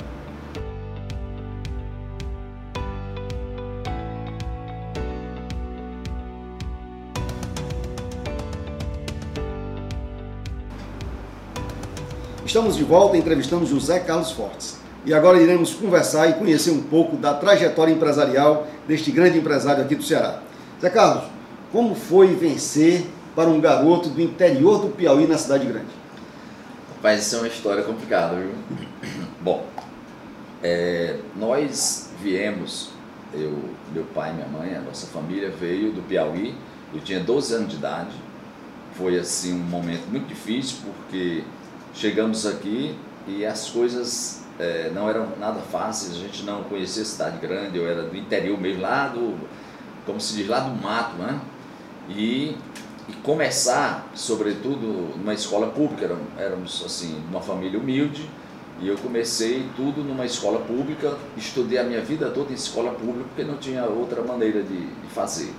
Estamos 12.49 12.77
de 12.77 12.83
volta 12.83 13.15
entrevistando 13.15 13.67
José 13.67 14.01
Carlos 14.01 14.31
Fortes. 14.31 14.79
E 15.05 15.13
agora 15.13 15.39
iremos 15.39 15.75
conversar 15.75 16.31
e 16.31 16.33
conhecer 16.33 16.71
um 16.71 16.81
pouco 16.81 17.15
da 17.15 17.35
trajetória 17.35 17.93
empresarial 17.93 18.67
deste 18.87 19.11
grande 19.11 19.37
empresário 19.37 19.85
aqui 19.85 19.95
do 19.95 20.03
Ceará. 20.03 20.41
Zé 20.81 20.89
Carlos, 20.89 21.25
como 21.71 21.95
foi 21.95 22.29
vencer 22.29 23.05
para 23.37 23.51
um 23.51 23.61
garoto 23.61 24.09
do 24.09 24.23
interior 24.23 24.81
do 24.81 24.89
Piauí 24.89 25.27
na 25.27 25.37
cidade 25.37 25.67
grande? 25.67 25.91
Rapaz, 26.97 27.21
isso 27.21 27.37
é 27.37 27.39
uma 27.41 27.49
história 27.49 27.83
complicada, 27.83 28.37
viu? 28.37 28.55
Bom, 29.43 29.67
é, 30.63 31.19
nós 31.37 32.09
viemos, 32.23 32.89
eu, 33.35 33.59
meu 33.93 34.05
pai, 34.15 34.33
minha 34.33 34.49
mãe, 34.49 34.75
a 34.75 34.81
nossa 34.81 35.07
família 35.09 35.51
veio 35.51 35.93
do 35.93 36.01
Piauí, 36.01 36.55
eu 36.95 37.01
tinha 37.03 37.21
12 37.21 37.55
anos 37.55 37.69
de 37.69 37.77
idade, 37.77 38.17
foi 38.95 39.19
assim 39.19 39.53
um 39.53 39.59
momento 39.59 40.09
muito 40.09 40.27
difícil 40.27 40.79
porque 40.87 41.45
chegamos 41.99 42.47
aqui 42.47 42.97
e 43.27 43.45
as 43.45 43.69
coisas 43.71 44.45
é, 44.59 44.91
não 44.95 45.11
eram 45.11 45.29
nada 45.39 45.61
fáceis, 45.61 46.13
a 46.13 46.19
gente 46.19 46.45
não 46.45 46.63
conhecia 46.65 47.05
cidade 47.05 47.39
grande, 47.39 47.77
eu 47.77 47.89
era 47.89 48.03
do 48.03 48.17
interior 48.17 48.59
mesmo, 48.59 48.83
lá 48.83 49.09
do, 49.09 49.37
como 50.07 50.21
se 50.21 50.35
diz, 50.35 50.49
lá 50.49 50.61
do 50.61 50.71
mato, 50.81 51.17
né? 51.17 51.41
E, 52.09 52.57
e 53.09 53.13
começar, 53.23 54.09
sobretudo, 54.15 55.17
numa 55.17 55.35
escola 55.35 55.69
pública, 55.69 56.17
éramos 56.39 56.83
assim, 56.85 57.21
uma 57.29 57.41
família 57.41 57.79
humilde, 57.79 58.31
e 58.81 58.87
eu 58.87 58.97
comecei 58.97 59.69
tudo 59.77 60.03
numa 60.03 60.25
escola 60.25 60.61
pública, 60.61 61.19
estudei 61.37 61.79
a 61.79 61.83
minha 61.83 62.01
vida 62.01 62.31
toda 62.31 62.53
em 62.53 62.55
escola 62.55 62.93
pública, 62.93 63.25
porque 63.35 63.43
não 63.43 63.57
tinha 63.57 63.85
outra 63.85 64.23
maneira 64.23 64.63
de, 64.63 64.87
de 64.87 65.09
fazer. 65.09 65.53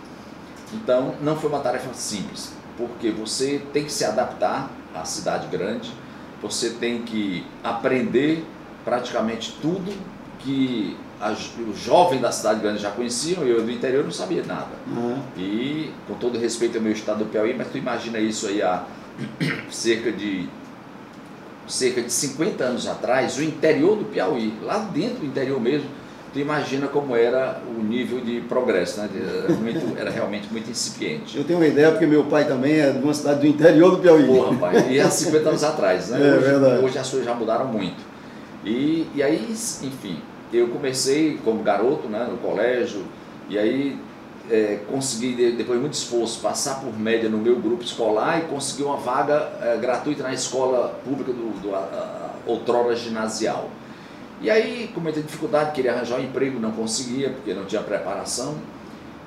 Então, 0.73 1.15
não 1.21 1.35
foi 1.35 1.49
uma 1.49 1.59
tarefa 1.59 1.93
simples, 1.93 2.53
porque 2.77 3.11
você 3.11 3.61
tem 3.73 3.83
que 3.83 3.91
se 3.91 4.05
adaptar 4.05 4.71
à 4.95 5.03
cidade 5.03 5.47
grande, 5.47 5.91
você 6.41 6.71
tem 6.71 7.01
que 7.01 7.45
aprender 7.63 8.43
praticamente 8.85 9.57
tudo 9.61 9.93
que 10.39 10.95
os 11.69 11.79
jovens 11.79 12.21
da 12.21 12.31
cidade 12.31 12.61
grande 12.61 12.81
já 12.81 12.91
conheciam, 12.91 13.43
eu 13.43 13.61
do 13.61 13.71
interior 13.71 14.03
não 14.03 14.11
sabia 14.11 14.43
nada. 14.43 14.71
Uhum. 14.87 15.21
E, 15.37 15.91
com 16.07 16.13
todo 16.15 16.39
respeito 16.39 16.77
ao 16.77 16.83
meu 16.83 16.93
estado 16.93 17.19
do 17.19 17.25
Piauí, 17.25 17.53
mas 17.53 17.67
tu 17.69 17.77
imagina 17.77 18.19
isso 18.19 18.47
aí 18.47 18.61
há 18.61 18.85
cerca 19.69 20.11
de 20.11 20.47
cerca 21.67 22.01
de 22.01 22.11
50 22.11 22.63
anos 22.63 22.87
atrás, 22.87 23.37
o 23.37 23.43
interior 23.43 23.95
do 23.95 24.05
Piauí, 24.05 24.53
lá 24.63 24.79
dentro 24.79 25.19
do 25.19 25.25
interior 25.27 25.61
mesmo, 25.61 25.87
tu 26.33 26.39
imagina 26.39 26.87
como 26.87 27.15
era 27.15 27.61
o 27.67 27.83
nível 27.83 28.21
de 28.21 28.41
progresso, 28.41 28.99
né? 28.99 29.09
Era, 29.13 29.53
muito, 29.55 29.93
era 29.97 30.09
realmente 30.09 30.51
muito 30.51 30.69
incipiente. 30.69 31.37
Eu 31.37 31.43
tenho 31.43 31.59
uma 31.59 31.67
ideia, 31.67 31.91
porque 31.91 32.05
meu 32.05 32.25
pai 32.25 32.45
também 32.45 32.79
é 32.79 32.91
de 32.91 33.03
uma 33.03 33.13
cidade 33.13 33.41
do 33.41 33.47
interior 33.47 33.91
do 33.91 33.97
Piauí. 33.97 34.25
Porra, 34.25 34.57
pai, 34.57 34.91
e 34.91 34.99
há 34.99 35.09
50 35.09 35.49
anos 35.49 35.63
atrás, 35.63 36.09
né? 36.09 36.19
É 36.29 36.37
hoje, 36.37 36.45
verdade. 36.45 36.85
hoje 36.85 36.97
as 36.97 37.09
coisas 37.09 37.27
já 37.27 37.33
mudaram 37.33 37.65
muito. 37.65 37.97
E, 38.63 39.07
e 39.15 39.23
aí, 39.23 39.47
enfim, 39.51 40.19
eu 40.51 40.67
comecei 40.67 41.39
como 41.43 41.63
garoto, 41.63 42.07
né, 42.07 42.27
no 42.29 42.37
colégio, 42.37 43.03
e 43.49 43.57
aí 43.57 43.97
é, 44.49 44.79
consegui, 44.89 45.51
depois 45.51 45.77
de 45.77 45.81
muito 45.81 45.93
esforço, 45.93 46.39
passar 46.39 46.81
por 46.81 46.97
média 46.97 47.29
no 47.29 47.37
meu 47.37 47.55
grupo 47.57 47.83
escolar 47.83 48.39
e 48.39 48.41
consegui 48.43 48.83
uma 48.83 48.97
vaga 48.97 49.51
é, 49.61 49.77
gratuita 49.77 50.23
na 50.23 50.33
escola 50.33 50.99
pública 51.03 51.31
do, 51.31 51.61
do 51.61 51.75
a, 51.75 51.79
a, 51.79 52.29
outrora 52.49 52.95
ginasial. 52.95 53.69
E 54.41 54.49
aí, 54.49 54.89
com 54.93 55.01
muita 55.01 55.21
dificuldade, 55.21 55.71
queria 55.71 55.93
arranjar 55.93 56.17
um 56.17 56.23
emprego, 56.23 56.59
não 56.59 56.71
conseguia, 56.71 57.29
porque 57.29 57.53
não 57.53 57.65
tinha 57.65 57.81
preparação. 57.81 58.55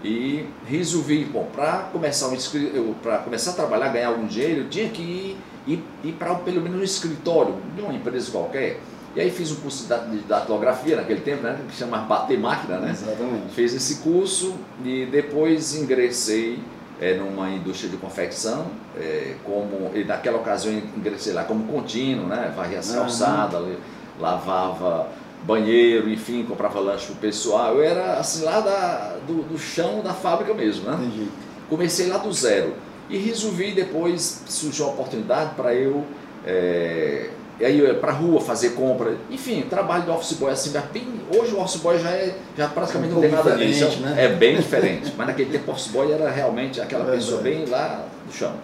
E 0.02 0.46
resolvi, 0.66 1.24
bom, 1.24 1.48
para 1.52 1.90
começar, 1.92 2.28
um, 2.28 2.94
começar 3.24 3.50
a 3.52 3.54
trabalhar, 3.54 3.88
ganhar 3.88 4.08
algum 4.08 4.26
dinheiro, 4.26 4.62
eu 4.62 4.68
tinha 4.68 4.88
que 4.88 5.02
ir, 5.02 5.38
ir, 5.66 5.84
ir 6.02 6.12
para 6.12 6.34
pelo 6.36 6.60
menos 6.60 6.80
um 6.80 6.82
escritório 6.82 7.54
de 7.76 7.82
uma 7.82 7.92
empresa 7.92 8.30
qualquer. 8.30 8.80
E 9.14 9.20
aí 9.20 9.30
fiz 9.30 9.52
um 9.52 9.56
curso 9.56 9.86
de 10.10 10.18
datilografia 10.20 10.96
naquele 10.96 11.20
tempo, 11.20 11.42
né, 11.42 11.58
que 11.68 11.76
chama 11.76 11.98
Bater 11.98 12.38
Máquina, 12.38 12.78
né? 12.78 12.90
Exatamente. 12.90 13.52
Fiz 13.54 13.74
esse 13.74 13.96
curso 13.96 14.54
e 14.82 15.06
depois 15.06 15.74
ingressei 15.74 16.58
é, 16.98 17.14
numa 17.14 17.50
indústria 17.50 17.90
de 17.90 17.98
confecção, 17.98 18.66
é, 18.98 19.34
como, 19.44 19.90
e 19.94 20.02
naquela 20.02 20.38
ocasião 20.38 20.74
ingressei 20.96 21.34
lá 21.34 21.44
como 21.44 21.64
contínuo, 21.64 22.26
né? 22.26 22.52
Varria 22.56 22.78
uhum 22.78 23.76
lavava 24.22 25.08
banheiro, 25.42 26.08
enfim, 26.08 26.44
comprava 26.44 26.78
lanche 26.78 27.06
pro 27.06 27.16
pessoal. 27.16 27.74
Eu 27.74 27.82
era 27.82 28.14
assim 28.14 28.44
lá 28.44 28.60
da, 28.60 29.16
do, 29.26 29.42
do 29.42 29.58
chão 29.58 30.00
da 30.00 30.14
fábrica 30.14 30.54
mesmo, 30.54 30.88
né? 30.88 30.96
Entendi. 31.00 31.28
Comecei 31.68 32.06
lá 32.06 32.18
do 32.18 32.32
zero. 32.32 32.74
E 33.10 33.18
resolvi 33.18 33.72
depois, 33.72 34.44
surgiu 34.46 34.86
a 34.86 34.88
oportunidade 34.90 35.54
para 35.54 35.74
eu 35.74 36.04
é, 36.46 37.28
aí 37.60 37.78
eu 37.78 37.86
ia 37.86 37.94
para 37.94 38.12
rua 38.12 38.40
fazer 38.40 38.70
compra, 38.70 39.16
enfim, 39.30 39.62
trabalho 39.62 40.04
de 40.04 40.10
office 40.10 40.32
boy 40.32 40.50
assim, 40.50 40.72
bem, 40.92 41.06
hoje 41.34 41.54
o 41.54 41.60
office 41.60 41.80
boy 41.80 41.98
já 41.98 42.10
é 42.10 42.34
já 42.56 42.68
praticamente 42.68 43.12
um 43.12 43.16
não 43.16 43.22
tem 43.22 43.30
nada 43.30 43.56
disso, 43.56 44.00
né? 44.00 44.14
é 44.18 44.28
bem 44.28 44.56
diferente, 44.56 45.12
mas 45.16 45.26
naquele 45.26 45.50
tempo 45.50 45.70
o 45.70 45.74
office 45.74 45.88
boy 45.88 46.10
era 46.10 46.30
realmente 46.30 46.80
aquela 46.80 47.08
é 47.12 47.16
pessoa 47.16 47.40
bem 47.40 47.64
lá 47.66 48.04
do 48.26 48.32
chão. 48.32 48.54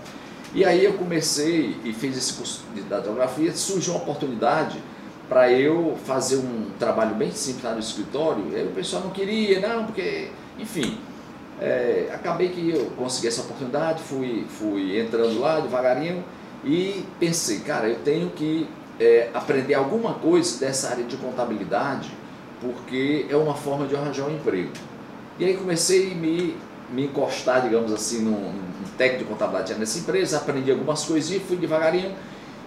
E 0.55 0.65
aí 0.65 0.83
eu 0.83 0.95
comecei 0.95 1.77
e 1.85 1.93
fiz 1.93 2.17
esse 2.17 2.33
curso 2.33 2.63
de 2.75 2.81
datilografia, 2.83 3.53
surgiu 3.53 3.93
uma 3.95 4.03
oportunidade 4.03 4.79
para 5.29 5.53
eu 5.53 5.97
fazer 6.05 6.37
um 6.37 6.71
trabalho 6.79 7.15
bem 7.15 7.31
simples 7.31 7.65
lá 7.65 7.73
no 7.73 7.81
escritório, 7.81 8.45
aí 8.55 8.67
o 8.67 8.71
pessoal 8.71 9.03
não 9.03 9.11
queria, 9.11 9.61
não, 9.61 9.85
porque, 9.85 10.31
enfim, 10.59 10.99
é, 11.61 12.09
acabei 12.13 12.49
que 12.49 12.71
eu 12.71 12.87
consegui 12.97 13.29
essa 13.29 13.43
oportunidade, 13.43 14.03
fui, 14.03 14.47
fui 14.49 14.99
entrando 14.99 15.39
lá 15.39 15.61
devagarinho 15.61 16.25
e 16.65 17.05
pensei, 17.21 17.61
cara, 17.61 17.89
eu 17.89 17.97
tenho 17.97 18.31
que 18.31 18.67
é, 18.99 19.29
aprender 19.35 19.75
alguma 19.75 20.15
coisa 20.15 20.59
dessa 20.59 20.89
área 20.91 21.05
de 21.05 21.17
contabilidade, 21.17 22.11
porque 22.61 23.27
é 23.29 23.37
uma 23.37 23.55
forma 23.55 23.87
de 23.87 23.95
arranjar 23.95 24.27
um 24.27 24.35
emprego. 24.35 24.71
E 25.39 25.45
aí 25.45 25.57
comecei 25.57 26.13
a 26.13 26.15
me, 26.15 26.57
me 26.91 27.05
encostar, 27.05 27.63
digamos 27.63 27.93
assim, 27.93 28.23
num, 28.23 28.31
num 28.31 28.89
técnico 28.97 29.25
de 29.25 29.31
contabilidade 29.31 29.79
nessa 29.79 29.99
empresa, 29.99 30.39
aprendi 30.39 30.71
algumas 30.71 31.05
coisinhas, 31.05 31.43
fui 31.47 31.57
devagarinho 31.57 32.15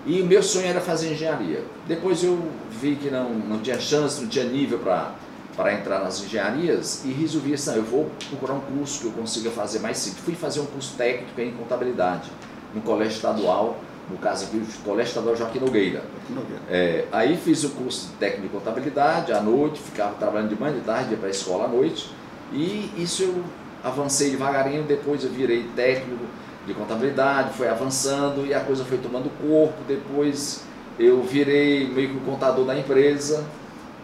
e 0.05 0.21
o 0.21 0.25
meu 0.25 0.41
sonho 0.41 0.67
era 0.67 0.81
fazer 0.81 1.13
engenharia. 1.13 1.63
Depois 1.87 2.23
eu 2.23 2.39
vi 2.69 2.95
que 2.95 3.09
não, 3.09 3.29
não 3.29 3.59
tinha 3.59 3.79
chance, 3.79 4.21
não 4.21 4.27
tinha 4.27 4.45
nível 4.45 4.79
para 4.79 5.73
entrar 5.73 5.99
nas 5.99 6.23
engenharias 6.23 7.03
e 7.05 7.11
resolvi 7.11 7.53
assim, 7.53 7.75
eu 7.75 7.83
vou 7.83 8.09
procurar 8.29 8.53
um 8.53 8.61
curso 8.61 9.01
que 9.01 9.05
eu 9.05 9.11
consiga 9.11 9.51
fazer 9.51 9.79
mais 9.79 9.97
simples. 9.97 10.23
Fui 10.23 10.33
fazer 10.33 10.59
um 10.59 10.65
curso 10.65 10.95
técnico 10.97 11.39
em 11.39 11.51
contabilidade 11.51 12.31
no 12.73 12.81
colégio 12.81 13.15
estadual, 13.15 13.79
no 14.09 14.17
caso 14.17 14.45
aqui, 14.45 14.57
o 14.57 14.83
colégio 14.83 15.09
estadual 15.09 15.35
Joaquim 15.35 15.59
Nogueira. 15.59 16.03
Nogueira. 16.29 16.61
É, 16.69 17.05
aí 17.11 17.37
fiz 17.37 17.63
o 17.63 17.69
curso 17.69 18.11
técnico 18.19 18.47
de 18.47 18.53
contabilidade 18.53 19.31
à 19.31 19.41
noite, 19.41 19.79
ficava 19.79 20.15
trabalhando 20.15 20.49
de 20.49 20.59
manhã, 20.59 20.73
de 20.73 20.81
tarde, 20.81 21.11
ia 21.11 21.17
para 21.17 21.27
a 21.27 21.31
escola 21.31 21.65
à 21.65 21.67
noite. 21.67 22.09
E 22.51 22.91
isso 22.97 23.23
eu 23.23 23.43
avancei 23.83 24.31
devagarinho, 24.31 24.83
depois 24.83 25.23
eu 25.23 25.29
virei 25.29 25.63
técnico 25.75 26.25
de 26.65 26.73
contabilidade, 26.73 27.53
foi 27.53 27.67
avançando 27.67 28.45
e 28.45 28.53
a 28.53 28.59
coisa 28.59 28.83
foi 28.85 28.97
tomando 28.97 29.29
corpo. 29.41 29.77
Depois 29.87 30.63
eu 30.99 31.21
virei 31.23 31.87
meio 31.87 32.09
que 32.09 32.17
o 32.17 32.21
contador 32.21 32.65
da 32.65 32.77
empresa 32.77 33.43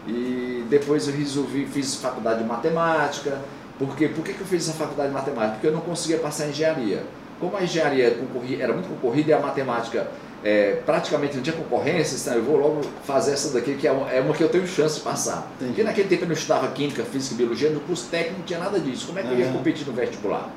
e 0.07 0.65
depois 0.69 1.07
eu 1.07 1.13
resolvi, 1.13 1.65
fiz 1.65 1.95
faculdade 1.95 2.39
de 2.39 2.45
matemática. 2.45 3.39
Por 3.77 3.95
quê? 3.95 4.07
Por 4.07 4.23
que, 4.23 4.33
que 4.33 4.41
eu 4.41 4.47
fiz 4.47 4.67
essa 4.67 4.77
faculdade 4.77 5.09
de 5.09 5.13
matemática? 5.13 5.53
Porque 5.53 5.67
eu 5.67 5.73
não 5.73 5.81
conseguia 5.81 6.17
passar 6.17 6.47
em 6.47 6.49
engenharia. 6.49 7.03
Como 7.39 7.55
a 7.55 7.63
engenharia 7.63 8.17
era 8.59 8.73
muito 8.73 8.89
concorrida 8.89 9.29
e 9.29 9.33
a 9.33 9.39
matemática 9.39 10.07
é, 10.43 10.81
praticamente 10.85 11.35
não 11.35 11.43
tinha 11.43 11.55
concorrência, 11.55 12.17
então 12.17 12.33
eu 12.33 12.43
vou 12.43 12.57
logo 12.57 12.81
fazer 13.03 13.33
essa 13.33 13.53
daqui, 13.53 13.75
que 13.75 13.87
é 13.87 13.91
uma, 13.91 14.09
é 14.09 14.21
uma 14.21 14.33
que 14.33 14.43
eu 14.43 14.49
tenho 14.49 14.65
chance 14.65 14.95
de 14.95 15.01
passar. 15.01 15.47
Entendi. 15.55 15.71
Porque 15.71 15.83
naquele 15.83 16.07
tempo 16.07 16.23
eu 16.23 16.27
não 16.27 16.33
estudava 16.33 16.67
química, 16.69 17.03
física 17.03 17.35
e 17.35 17.37
biologia, 17.37 17.69
no 17.69 17.79
curso 17.81 18.07
técnico 18.09 18.39
não 18.39 18.45
tinha 18.45 18.59
nada 18.59 18.79
disso. 18.79 19.05
Como 19.05 19.19
é 19.19 19.23
que 19.23 19.27
eu 19.27 19.37
ia 19.37 19.51
competir 19.51 19.85
no 19.85 19.93
vestibular? 19.93 20.49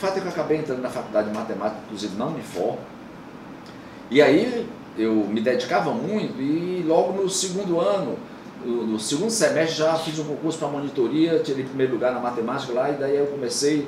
O 0.00 0.02
fato 0.02 0.16
é 0.16 0.20
que 0.22 0.28
eu 0.28 0.32
acabei 0.32 0.56
entrando 0.56 0.80
na 0.80 0.88
faculdade 0.88 1.28
de 1.28 1.36
matemática, 1.36 1.78
inclusive 1.84 2.16
na 2.16 2.24
Unifor. 2.24 2.78
E 4.10 4.22
aí 4.22 4.66
eu 4.96 5.12
me 5.12 5.42
dedicava 5.42 5.92
muito 5.92 6.40
e 6.40 6.82
logo 6.88 7.22
no 7.22 7.28
segundo 7.28 7.78
ano, 7.78 8.16
no 8.64 8.98
segundo 8.98 9.28
semestre 9.28 9.76
já 9.76 9.94
fiz 9.96 10.18
um 10.18 10.24
concurso 10.24 10.58
para 10.58 10.68
monitoria, 10.68 11.40
tirei 11.40 11.64
primeiro 11.64 11.92
lugar 11.92 12.14
na 12.14 12.18
matemática 12.18 12.72
lá 12.72 12.88
e 12.88 12.94
daí 12.94 13.14
eu 13.14 13.26
comecei 13.26 13.86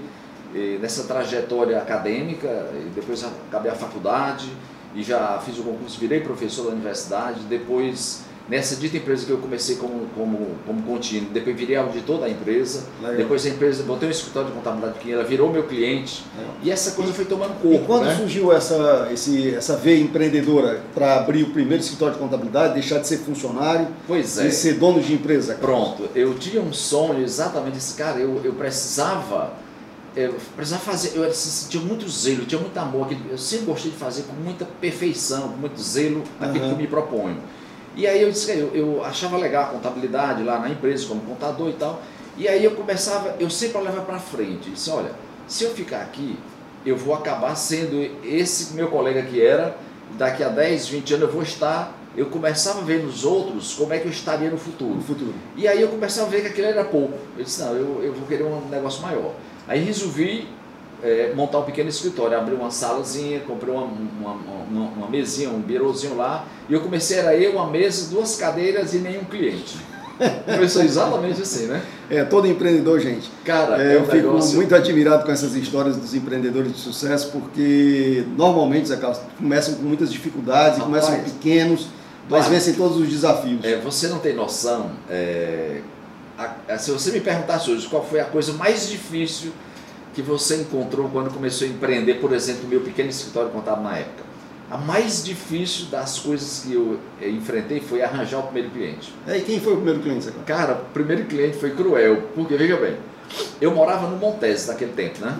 eh, 0.55 0.77
nessa 0.83 1.05
trajetória 1.05 1.79
acadêmica, 1.79 2.69
e 2.75 2.91
depois 2.95 3.25
acabei 3.25 3.73
a 3.73 3.75
faculdade 3.75 4.53
e 4.95 5.03
já 5.03 5.41
fiz 5.43 5.59
o 5.59 5.63
concurso, 5.63 5.99
virei 5.99 6.21
professor 6.21 6.65
da 6.65 6.73
universidade, 6.73 7.41
depois 7.49 8.23
Nessa 8.53 8.77
dita 8.77 8.99
empresa 8.99 9.25
que 9.25 9.31
eu 9.31 9.39
comecei 9.39 9.77
como, 9.77 10.07
como, 10.15 10.47
como 10.67 10.83
contínuo, 10.83 11.31
depois 11.33 11.57
virei 11.57 11.75
auditor 11.75 12.21
da 12.21 12.29
empresa, 12.29 12.85
Legal. 13.01 13.17
depois 13.17 13.47
a 13.47 13.49
empresa, 13.49 13.83
botei 13.83 14.07
um 14.07 14.11
escritório 14.11 14.51
de 14.51 14.55
contabilidade 14.55 14.99
pequena, 14.99 15.15
ela 15.15 15.25
virou 15.25 15.51
meu 15.51 15.63
cliente, 15.63 16.23
Legal. 16.37 16.55
e 16.63 16.71
essa 16.71 16.91
coisa 16.91 17.15
foi 17.15 17.25
tomando 17.25 17.59
corpo. 17.63 17.83
E 17.83 17.87
quando 17.87 18.05
né? 18.05 18.15
surgiu 18.15 18.53
essa, 18.53 19.09
esse, 19.11 19.55
essa 19.55 19.75
veia 19.77 20.03
empreendedora 20.03 20.83
para 20.93 21.17
abrir 21.17 21.45
o 21.45 21.51
primeiro 21.51 21.83
escritório 21.83 22.13
de 22.13 22.21
contabilidade, 22.21 22.75
deixar 22.75 22.99
de 22.99 23.09
ser 23.09 23.21
funcionário 23.21 23.89
pois 24.07 24.37
é. 24.37 24.49
e 24.49 24.53
ser 24.53 24.75
dono 24.75 25.01
de 25.01 25.15
empresa? 25.15 25.55
Pronto, 25.55 26.11
eu 26.15 26.35
tinha 26.35 26.61
um 26.61 26.75
sonho 26.75 27.23
exatamente 27.23 27.79
esse 27.79 27.95
cara, 27.95 28.19
eu, 28.19 28.39
eu 28.45 28.53
precisava 28.53 29.55
eu 30.15 30.35
precisava 30.55 30.83
fazer, 30.83 31.17
eu 31.17 31.33
sentia 31.33 31.81
muito 31.81 32.07
zelo, 32.07 32.45
tinha 32.45 32.61
muito 32.61 32.77
amor, 32.77 33.09
eu 33.31 33.39
sempre 33.39 33.65
gostei 33.65 33.91
de 33.91 33.97
fazer 33.97 34.25
com 34.25 34.35
muita 34.35 34.67
perfeição, 34.79 35.49
com 35.49 35.57
muito 35.57 35.81
zelo 35.81 36.23
aquilo 36.39 36.65
uhum. 36.65 36.69
que 36.69 36.75
eu 36.75 36.79
me 36.83 36.87
proponho. 36.87 37.39
E 37.95 38.07
aí 38.07 38.23
eu 38.23 38.31
disse 38.31 38.51
eu, 38.53 38.71
eu 38.75 39.05
achava 39.05 39.37
legal 39.37 39.65
a 39.65 39.67
contabilidade 39.67 40.43
lá 40.43 40.59
na 40.59 40.71
empresa 40.71 41.07
como 41.07 41.21
contador 41.23 41.69
e 41.69 41.75
tal. 41.75 42.01
E 42.37 42.49
aí 42.49 42.65
eu 42.65 42.73
começava, 42.73 43.37
eu 43.39 43.51
sempre 43.51 43.79
levava 43.79 44.03
para 44.03 44.19
frente. 44.19 44.71
Disse, 44.71 44.91
olha, 44.91 45.11
se 45.47 45.65
eu 45.65 45.71
ficar 45.71 46.01
aqui, 46.01 46.39
eu 46.85 46.97
vou 46.97 47.15
acabar 47.15 47.55
sendo 47.55 48.01
esse 48.25 48.75
meu 48.75 48.89
colega 48.89 49.23
que 49.23 49.45
era, 49.45 49.77
daqui 50.17 50.43
a 50.43 50.49
10, 50.49 50.89
20 50.89 51.15
anos 51.15 51.27
eu 51.29 51.33
vou 51.33 51.43
estar, 51.43 51.95
eu 52.17 52.27
começava 52.27 52.81
a 52.81 52.85
ver 52.85 53.03
nos 53.03 53.25
outros 53.25 53.75
como 53.75 53.93
é 53.93 53.99
que 53.99 54.07
eu 54.07 54.11
estaria 54.11 54.51
no 54.51 54.59
futuro. 54.59 54.95
No 54.95 55.03
futuro. 55.03 55.35
E 55.57 55.69
aí 55.69 55.81
eu 55.81 55.89
começava 55.89 56.27
a 56.27 56.31
ver 56.31 56.43
que 56.43 56.49
aquilo 56.49 56.69
era 56.69 56.85
pouco. 56.85 57.19
Eu 57.37 57.45
disse, 57.45 57.63
não, 57.63 57.75
eu, 57.75 58.03
eu 58.03 58.15
vou 58.15 58.27
querer 58.27 58.45
um 58.45 58.69
negócio 58.69 59.03
maior. 59.03 59.35
Aí 59.69 59.83
resolvi 59.83 60.49
é, 61.03 61.33
montar 61.35 61.59
um 61.59 61.65
pequeno 61.65 61.89
escritório, 61.89 62.39
abri 62.39 62.55
uma 62.55 62.71
salazinha, 62.71 63.41
comprei 63.41 63.75
uma, 63.75 63.85
uma, 63.85 64.33
uma, 64.33 64.89
uma 64.91 65.09
mesinha, 65.09 65.51
um 65.51 65.61
birôzinho 65.61 66.17
lá, 66.17 66.47
e 66.69 66.73
eu 66.73 66.81
comecei, 66.81 67.19
era 67.19 67.35
eu, 67.37 67.53
uma 67.53 67.69
mesa, 67.69 68.11
duas 68.11 68.37
cadeiras 68.37 68.95
e 68.95 68.99
nenhum 68.99 69.25
cliente. 69.25 69.77
Começou 70.45 70.83
exatamente 70.83 71.43
assim, 71.43 71.67
né? 71.67 71.83
É, 72.09 72.25
todo 72.25 72.47
empreendedor, 72.47 73.01
gente. 73.01 73.31
Cara, 73.45 73.83
é, 73.83 73.97
eu 73.97 74.05
fico 74.05 74.17
negócio... 74.17 74.55
muito 74.55 74.75
admirado 74.75 75.25
com 75.25 75.33
essas 75.33 75.57
histórias 75.57 75.97
dos 75.97 76.15
empreendedores 76.15 76.73
de 76.73 76.79
sucesso, 76.79 77.31
porque 77.33 78.25
normalmente, 78.37 78.89
Zé 78.89 78.97
Carlos, 78.97 79.21
começam 79.37 79.75
com 79.75 79.83
muitas 79.83 80.13
dificuldades, 80.13 80.79
Rapaz, 80.79 81.07
começam 81.07 81.25
pequenos, 81.25 81.89
mas 82.29 82.47
vencem 82.47 82.75
todos 82.75 82.99
os 82.99 83.09
desafios. 83.09 83.65
É, 83.65 83.79
você 83.79 84.07
não 84.07 84.19
tem 84.19 84.35
noção. 84.35 84.91
É, 85.11 85.81
a, 86.39 86.75
a, 86.75 86.79
se 86.79 86.91
você 86.93 87.11
me 87.11 87.21
perguntasse 87.21 87.71
hoje 87.71 87.89
qual 87.89 88.05
foi 88.05 88.21
a 88.21 88.25
coisa 88.25 88.53
mais 88.53 88.89
difícil 88.89 89.53
que 90.15 90.23
você 90.23 90.57
encontrou 90.57 91.09
quando 91.09 91.33
começou 91.33 91.67
a 91.67 91.71
empreender, 91.71 92.15
por 92.15 92.33
exemplo, 92.33 92.65
o 92.65 92.69
meu 92.69 92.81
pequeno 92.81 93.09
escritório 93.09 93.51
contábil 93.51 93.85
na 93.85 93.99
época? 93.99 94.33
A 94.71 94.79
mais 94.79 95.23
difícil 95.23 95.87
das 95.87 96.19
coisas 96.19 96.65
que 96.65 96.73
eu 96.75 96.99
eh, 97.21 97.29
enfrentei 97.29 97.81
foi 97.81 98.03
arranjar 98.03 98.39
o 98.39 98.45
primeiro 98.45 98.71
cliente. 98.71 99.13
É, 99.27 99.37
e 99.37 99.43
quem 99.43 99.61
foi 99.61 99.75
o 99.75 99.77
primeiro 99.77 100.01
cliente? 100.01 100.31
Cara, 100.47 100.75
o 100.75 100.93
primeiro 100.93 101.25
cliente 101.27 101.59
foi 101.59 101.71
cruel, 101.73 102.23
porque 102.35 102.57
veja 102.57 102.77
bem, 102.77 102.97
eu 103.61 103.75
morava 103.75 104.09
no 104.09 104.17
Montese 104.17 104.69
naquele 104.69 104.93
tempo, 104.93 105.21
né? 105.21 105.37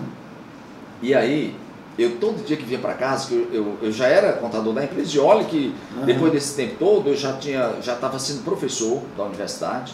E 1.01 1.13
aí, 1.13 1.55
eu 1.97 2.17
todo 2.17 2.45
dia 2.45 2.57
que 2.57 2.63
vinha 2.63 2.79
para 2.79 2.93
casa, 2.93 3.27
que 3.27 3.33
eu, 3.33 3.47
eu, 3.51 3.77
eu, 3.81 3.91
já 3.91 4.07
era 4.07 4.33
contador 4.33 4.73
da 4.73 4.83
empresa, 4.83 5.15
e 5.15 5.19
olha 5.19 5.45
que 5.45 5.73
uhum. 5.95 6.05
depois 6.05 6.31
desse 6.31 6.55
tempo 6.55 6.75
todo 6.77 7.09
eu 7.09 7.15
já 7.15 7.33
tinha 7.33 7.75
já 7.81 7.93
estava 7.93 8.17
sendo 8.19 8.43
professor 8.43 9.01
da 9.17 9.23
universidade, 9.23 9.93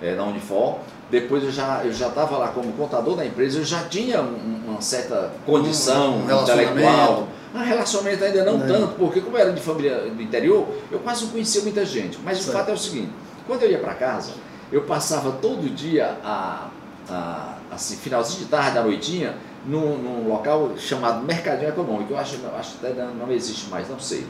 é, 0.00 0.14
da 0.14 0.24
Unifor, 0.24 0.78
depois 1.20 1.44
eu 1.44 1.52
já 1.52 1.82
eu 1.84 1.92
já 1.92 2.08
estava 2.08 2.36
lá 2.36 2.48
como 2.48 2.72
contador 2.72 3.16
da 3.16 3.24
empresa, 3.24 3.58
eu 3.58 3.64
já 3.64 3.84
tinha 3.84 4.20
um, 4.20 4.62
uma 4.68 4.80
certa 4.80 5.30
condição 5.46 6.18
um 6.18 6.42
intelectual, 6.42 7.28
um 7.54 7.58
relacionamento 7.58 8.24
ainda 8.24 8.44
não 8.44 8.64
é. 8.64 8.66
tanto, 8.66 8.94
porque 8.94 9.20
como 9.20 9.36
eu 9.36 9.40
era 9.40 9.52
de 9.52 9.60
família 9.60 10.10
do 10.10 10.20
interior, 10.20 10.66
eu 10.90 10.98
quase 10.98 11.24
não 11.24 11.30
conhecia 11.30 11.62
muita 11.62 11.86
gente. 11.86 12.18
Mas 12.24 12.38
certo. 12.38 12.48
o 12.48 12.52
fato 12.52 12.70
é 12.70 12.74
o 12.74 12.78
seguinte, 12.78 13.10
quando 13.46 13.62
eu 13.62 13.70
ia 13.70 13.78
para 13.78 13.94
casa, 13.94 14.32
eu 14.72 14.82
passava 14.82 15.30
todo 15.40 15.72
dia 15.72 16.16
a, 16.24 16.68
a 17.08 17.54
assim 17.70 17.96
finalzinho 17.96 18.40
de 18.40 18.46
tarde, 18.46 18.74
da 18.74 18.82
noitinha, 18.82 19.36
num, 19.64 19.96
num 19.96 20.28
local 20.28 20.72
chamado 20.76 21.24
Mercadinho 21.24 21.68
Econômico. 21.68 22.12
Eu 22.12 22.18
acho, 22.18 22.36
eu 22.42 22.56
acho 22.56 22.78
que 22.78 22.86
até 22.86 23.04
não 23.04 23.30
existe 23.30 23.70
mais, 23.70 23.88
não 23.88 24.00
sei. 24.00 24.26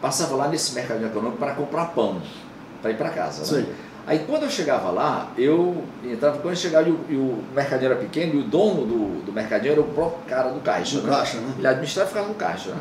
Passava 0.00 0.36
lá 0.36 0.48
nesse 0.48 0.74
Mercadinho 0.74 1.08
Econômico 1.08 1.38
para 1.38 1.54
comprar 1.54 1.86
pão, 1.86 2.22
para 2.80 2.90
ir 2.92 2.96
para 2.96 3.10
casa. 3.10 3.40
Né? 3.56 3.66
Aí 4.06 4.20
quando 4.26 4.42
eu 4.42 4.50
chegava 4.50 4.90
lá, 4.90 5.32
eu 5.38 5.82
entrava, 6.04 6.38
quando 6.38 6.52
eu 6.52 6.58
chegava 6.58 6.88
e 6.88 6.92
o, 6.92 7.00
e 7.08 7.16
o 7.16 7.42
mercadinho 7.54 7.90
era 7.90 8.00
pequeno, 8.00 8.34
e 8.34 8.38
o 8.38 8.42
dono 8.42 8.84
do, 8.84 9.24
do 9.24 9.32
mercadinho 9.32 9.72
era 9.72 9.80
o 9.80 9.84
próprio 9.84 10.24
cara 10.26 10.50
do 10.50 10.60
caixa. 10.60 10.98
Do 10.98 11.06
né? 11.06 11.16
caixa, 11.16 11.38
né? 11.38 11.54
Ele 11.56 11.66
administrava 11.66 12.08
e 12.08 12.12
ficava 12.12 12.28
no 12.28 12.34
caixa. 12.34 12.70
Né? 12.70 12.76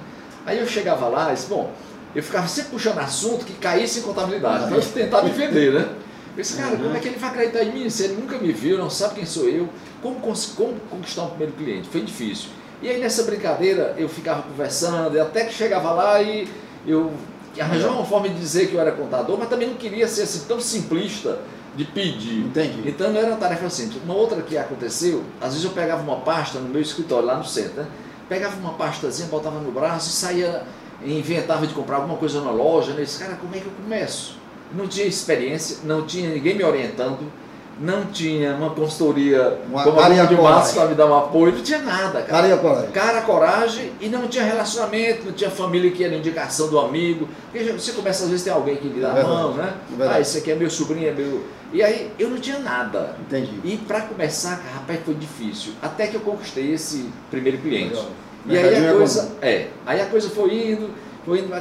Aí 0.45 0.59
eu 0.59 0.67
chegava 0.67 1.07
lá 1.07 1.31
e 1.31 1.35
disse, 1.35 1.47
bom, 1.47 1.71
eu 2.13 2.21
ficava 2.21 2.47
sempre 2.47 2.71
puxando 2.71 2.99
assunto 2.99 3.45
que 3.45 3.53
caísse 3.53 3.99
em 3.99 4.01
contabilidade. 4.01 4.65
Então 4.65 4.77
eu 4.77 4.83
tentava 4.83 5.23
me 5.23 5.31
vender, 5.31 5.73
né? 5.73 5.89
Eu 6.35 6.41
disse, 6.41 6.57
cara, 6.57 6.75
como 6.75 6.95
é 6.95 6.99
que 6.99 7.07
ele 7.07 7.17
vai 7.17 7.29
acreditar 7.29 7.63
em 7.63 7.71
mim 7.71 7.89
se 7.89 8.03
ele 8.03 8.15
nunca 8.15 8.37
me 8.37 8.51
viu, 8.51 8.77
não 8.77 8.89
sabe 8.89 9.15
quem 9.15 9.25
sou 9.25 9.47
eu? 9.47 9.69
Como, 10.01 10.19
como 10.19 10.73
conquistar 10.89 11.23
um 11.23 11.29
primeiro 11.29 11.53
cliente? 11.53 11.87
Foi 11.87 12.01
difícil. 12.01 12.49
E 12.81 12.89
aí 12.89 12.99
nessa 12.99 13.23
brincadeira 13.23 13.95
eu 13.97 14.09
ficava 14.09 14.41
conversando, 14.41 15.19
até 15.21 15.45
que 15.45 15.53
chegava 15.53 15.91
lá 15.91 16.21
e 16.21 16.47
eu 16.85 17.13
arranjava 17.61 17.93
uma 17.93 18.05
forma 18.05 18.29
de 18.29 18.35
dizer 18.35 18.67
que 18.67 18.75
eu 18.75 18.81
era 18.81 18.91
contador, 18.91 19.37
mas 19.37 19.49
também 19.49 19.67
não 19.67 19.75
queria 19.75 20.07
ser 20.07 20.23
assim 20.23 20.45
tão 20.47 20.59
simplista 20.59 21.39
de 21.75 21.85
pedir. 21.85 22.45
Entendi. 22.45 22.87
Então 22.87 23.11
não 23.11 23.19
era 23.19 23.29
uma 23.29 23.37
tarefa 23.37 23.69
simples. 23.69 24.01
Uma 24.03 24.13
outra 24.13 24.41
que 24.41 24.57
aconteceu, 24.57 25.23
às 25.41 25.49
vezes 25.53 25.63
eu 25.63 25.71
pegava 25.71 26.01
uma 26.01 26.17
pasta 26.17 26.59
no 26.59 26.69
meu 26.69 26.81
escritório 26.81 27.25
lá 27.25 27.37
no 27.37 27.45
centro, 27.45 27.81
né? 27.81 27.87
pegava 28.29 28.55
uma 28.57 28.73
pastazinha, 28.73 29.27
botava 29.27 29.59
no 29.59 29.71
braço 29.71 30.09
e 30.09 30.13
saía, 30.13 30.63
inventava 31.05 31.67
de 31.67 31.73
comprar 31.73 31.97
alguma 31.97 32.17
coisa 32.17 32.41
na 32.41 32.51
loja, 32.51 32.93
né? 32.93 33.03
Disse, 33.03 33.19
cara, 33.19 33.35
como 33.35 33.55
é 33.55 33.59
que 33.59 33.65
eu 33.65 33.71
começo? 33.71 34.43
não 34.73 34.87
tinha 34.87 35.05
experiência, 35.05 35.77
não 35.83 36.05
tinha 36.05 36.29
ninguém 36.29 36.55
me 36.55 36.63
orientando, 36.63 37.31
não 37.79 38.05
tinha 38.05 38.53
uma 38.55 38.69
consultoria 38.69 39.59
uma 39.67 39.83
como 39.83 40.27
de 40.27 40.35
Matos 40.35 40.71
para 40.73 40.87
me 40.87 40.95
dar 40.95 41.07
um 41.07 41.17
apoio, 41.17 41.53
não 41.53 41.63
tinha 41.63 41.79
nada. 41.79 42.21
Cara. 42.21 42.57
Coragem. 42.57 42.91
Cara, 42.91 43.21
coragem 43.21 43.91
e 43.99 44.09
não 44.09 44.27
tinha 44.27 44.43
relacionamento, 44.43 45.25
não 45.25 45.33
tinha 45.33 45.49
família 45.49 45.91
que 45.91 46.03
era 46.03 46.15
indicação 46.15 46.69
do 46.69 46.79
amigo. 46.79 47.27
Porque 47.51 47.71
você 47.71 47.91
começa 47.93 48.23
às 48.23 48.29
vezes 48.29 48.43
tem 48.43 48.53
alguém 48.53 48.75
que 48.75 48.87
lhe 48.87 49.01
dá 49.01 49.11
a 49.11 49.23
mão, 49.23 49.53
né? 49.53 49.73
Ah, 50.01 50.19
esse 50.19 50.37
aqui 50.37 50.51
é 50.51 50.55
meu 50.55 50.69
sobrinho, 50.69 51.07
é 51.07 51.11
meu. 51.11 51.43
E 51.71 51.81
aí 51.81 52.11
eu 52.19 52.29
não 52.29 52.37
tinha 52.37 52.59
nada. 52.59 53.15
Entendi. 53.19 53.59
E 53.63 53.77
para 53.77 54.01
começar, 54.01 54.61
rapaz, 54.73 54.99
foi 55.03 55.15
difícil. 55.15 55.73
Até 55.81 56.07
que 56.07 56.15
eu 56.15 56.21
conquistei 56.21 56.73
esse 56.73 57.09
primeiro 57.31 57.57
cliente. 57.57 57.95
Legal. 57.95 58.05
E 58.45 58.57
aí 58.57 58.75
a 58.75 58.89
é 58.89 58.93
coisa, 58.93 59.31
é, 59.41 59.67
aí 59.85 60.01
a 60.01 60.05
coisa 60.05 60.29
foi 60.29 60.71
indo 60.71 60.89
foi 61.25 61.39
indo 61.39 61.53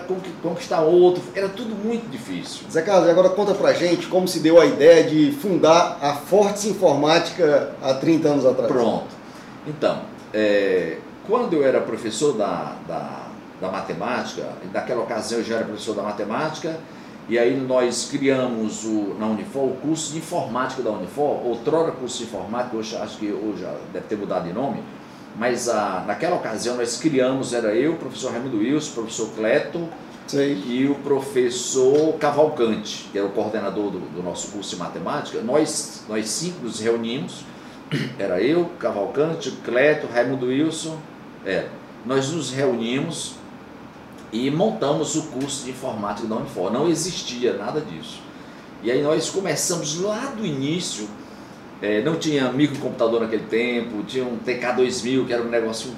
conquistar 0.42 0.80
outro, 0.80 1.22
era 1.34 1.48
tudo 1.48 1.74
muito 1.74 2.10
difícil. 2.10 2.66
Zé 2.70 2.82
Carlos, 2.82 3.08
agora 3.08 3.30
conta 3.30 3.54
pra 3.54 3.72
gente 3.72 4.06
como 4.08 4.26
se 4.26 4.40
deu 4.40 4.60
a 4.60 4.66
ideia 4.66 5.04
de 5.04 5.32
fundar 5.32 5.98
a 6.00 6.14
Fortes 6.14 6.64
Informática 6.64 7.72
há 7.80 7.94
30 7.94 8.28
anos 8.28 8.46
atrás. 8.46 8.70
Pronto. 8.70 9.06
Então, 9.66 10.00
é, 10.34 10.98
quando 11.26 11.54
eu 11.54 11.64
era 11.64 11.80
professor 11.80 12.32
da, 12.32 12.74
da, 12.88 13.26
da 13.60 13.70
matemática, 13.70 14.48
naquela 14.72 15.02
ocasião 15.02 15.40
eu 15.40 15.44
já 15.44 15.56
era 15.56 15.64
professor 15.64 15.94
da 15.94 16.02
matemática, 16.02 16.76
e 17.28 17.38
aí 17.38 17.56
nós 17.56 18.08
criamos 18.10 18.84
o, 18.84 19.14
na 19.18 19.26
Unifor 19.26 19.64
o 19.64 19.76
curso 19.76 20.12
de 20.12 20.18
informática 20.18 20.82
da 20.82 20.90
Unifor, 20.90 21.46
outrora 21.46 21.92
curso 21.92 22.18
de 22.18 22.24
informática, 22.24 22.76
hoje 22.76 22.96
acho 22.96 23.16
que 23.16 23.30
hoje 23.30 23.64
deve 23.92 24.06
ter 24.06 24.16
mudado 24.16 24.48
de 24.48 24.52
nome, 24.52 24.82
mas 25.36 25.68
a, 25.68 26.04
naquela 26.06 26.36
ocasião 26.36 26.76
nós 26.76 26.98
criamos, 26.98 27.52
era 27.52 27.74
eu, 27.74 27.92
o 27.92 27.96
professor 27.96 28.32
Raimundo 28.32 28.58
Wilson, 28.58 28.90
o 28.90 28.94
professor 28.94 29.30
Cleto 29.34 29.88
Sim. 30.26 30.62
e 30.66 30.86
o 30.86 30.94
professor 30.96 32.14
Cavalcante, 32.18 33.08
que 33.10 33.18
era 33.18 33.26
o 33.26 33.30
coordenador 33.30 33.90
do, 33.90 34.00
do, 34.00 34.22
nosso 34.22 34.52
curso 34.52 34.70
de 34.70 34.76
matemática. 34.76 35.40
Nós, 35.40 36.04
nós 36.08 36.28
cinco 36.28 36.64
nos 36.64 36.80
reunimos, 36.80 37.44
era 38.18 38.40
eu, 38.40 38.70
Cavalcante, 38.78 39.50
Cleto, 39.64 40.06
Raimundo 40.06 40.46
Wilson, 40.46 40.98
é, 41.44 41.66
nós 42.04 42.30
nos 42.30 42.50
reunimos 42.50 43.34
e 44.32 44.50
montamos 44.50 45.14
o 45.16 45.24
curso 45.24 45.64
de 45.64 45.70
informática 45.70 46.26
da 46.26 46.36
Unifor. 46.36 46.72
Não 46.72 46.88
existia 46.88 47.54
nada 47.54 47.80
disso. 47.80 48.20
E 48.82 48.90
aí 48.90 49.02
nós 49.02 49.30
começamos 49.30 50.00
lá 50.00 50.32
do 50.36 50.44
início 50.44 51.06
é, 51.82 52.00
não 52.00 52.14
tinha 52.14 52.52
microcomputador 52.52 53.20
naquele 53.20 53.42
tempo, 53.42 54.04
tinha 54.04 54.24
um 54.24 54.38
TK2000, 54.38 55.26
que 55.26 55.32
era 55.32 55.42
um 55.42 55.48
negócio. 55.48 55.90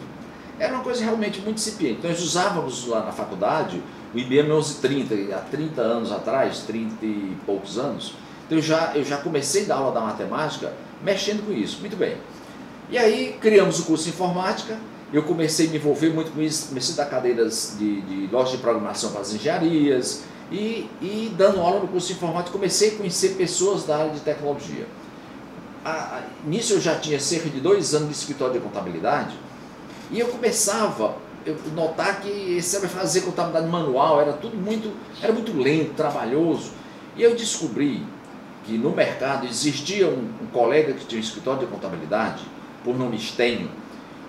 Era 0.58 0.72
uma 0.72 0.82
coisa 0.82 1.04
realmente 1.04 1.40
muito 1.42 1.58
incipiente. 1.58 1.98
Então, 1.98 2.10
nós 2.10 2.22
usávamos 2.22 2.86
lá 2.86 3.04
na 3.04 3.12
faculdade 3.12 3.82
o 4.14 4.18
IBM 4.18 4.44
1130, 4.44 5.36
há 5.36 5.40
30 5.40 5.82
anos 5.82 6.10
atrás, 6.10 6.60
30 6.60 7.04
e 7.04 7.36
poucos 7.44 7.78
anos. 7.78 8.14
Então, 8.46 8.56
eu 8.56 8.62
já, 8.62 8.92
eu 8.94 9.04
já 9.04 9.18
comecei 9.18 9.64
a 9.64 9.66
dar 9.66 9.74
aula 9.74 9.92
da 9.92 10.00
matemática 10.00 10.72
mexendo 11.02 11.44
com 11.44 11.52
isso. 11.52 11.80
Muito 11.80 11.96
bem. 11.96 12.16
E 12.88 12.96
aí, 12.96 13.36
criamos 13.38 13.78
o 13.80 13.84
curso 13.84 14.04
de 14.04 14.10
informática. 14.10 14.78
Eu 15.12 15.24
comecei 15.24 15.66
a 15.66 15.70
me 15.70 15.76
envolver 15.76 16.10
muito 16.10 16.30
com 16.32 16.40
isso, 16.40 16.68
comecei 16.68 16.94
a 16.94 17.04
dar 17.04 17.10
cadeiras 17.10 17.76
de, 17.78 18.00
de 18.00 18.32
loja 18.32 18.52
de 18.52 18.58
programação 18.58 19.12
para 19.12 19.20
as 19.20 19.34
engenharias. 19.34 20.24
E, 20.50 20.88
e 21.02 21.34
dando 21.36 21.60
aula 21.60 21.80
no 21.80 21.88
curso 21.88 22.08
de 22.08 22.14
informática, 22.14 22.50
comecei 22.50 22.90
a 22.90 22.96
conhecer 22.96 23.34
pessoas 23.34 23.84
da 23.84 23.98
área 23.98 24.12
de 24.12 24.20
tecnologia 24.20 24.86
a, 25.84 26.22
nisso 26.46 26.74
eu 26.74 26.80
já 26.80 26.98
tinha 26.98 27.20
cerca 27.20 27.48
de 27.48 27.60
dois 27.60 27.94
anos 27.94 28.08
de 28.08 28.14
escritório 28.14 28.54
de 28.54 28.60
contabilidade 28.60 29.34
e 30.10 30.18
eu 30.18 30.28
começava 30.28 31.16
a 31.46 31.74
notar 31.74 32.20
que 32.20 32.58
era 32.74 32.88
fazer 32.88 33.20
contabilidade 33.22 33.66
manual 33.68 34.20
era 34.20 34.32
tudo 34.32 34.56
muito, 34.56 34.90
era 35.22 35.32
muito 35.32 35.56
lento, 35.56 35.94
trabalhoso. 35.94 36.72
E 37.16 37.22
eu 37.22 37.34
descobri 37.34 38.02
que 38.64 38.78
no 38.78 38.90
mercado 38.90 39.46
existia 39.46 40.08
um, 40.08 40.30
um 40.42 40.46
colega 40.52 40.94
que 40.94 41.04
tinha 41.04 41.20
um 41.20 41.24
escritório 41.24 41.60
de 41.60 41.66
contabilidade, 41.66 42.42
por 42.82 42.96
nome 42.96 43.18
Stênio, 43.18 43.70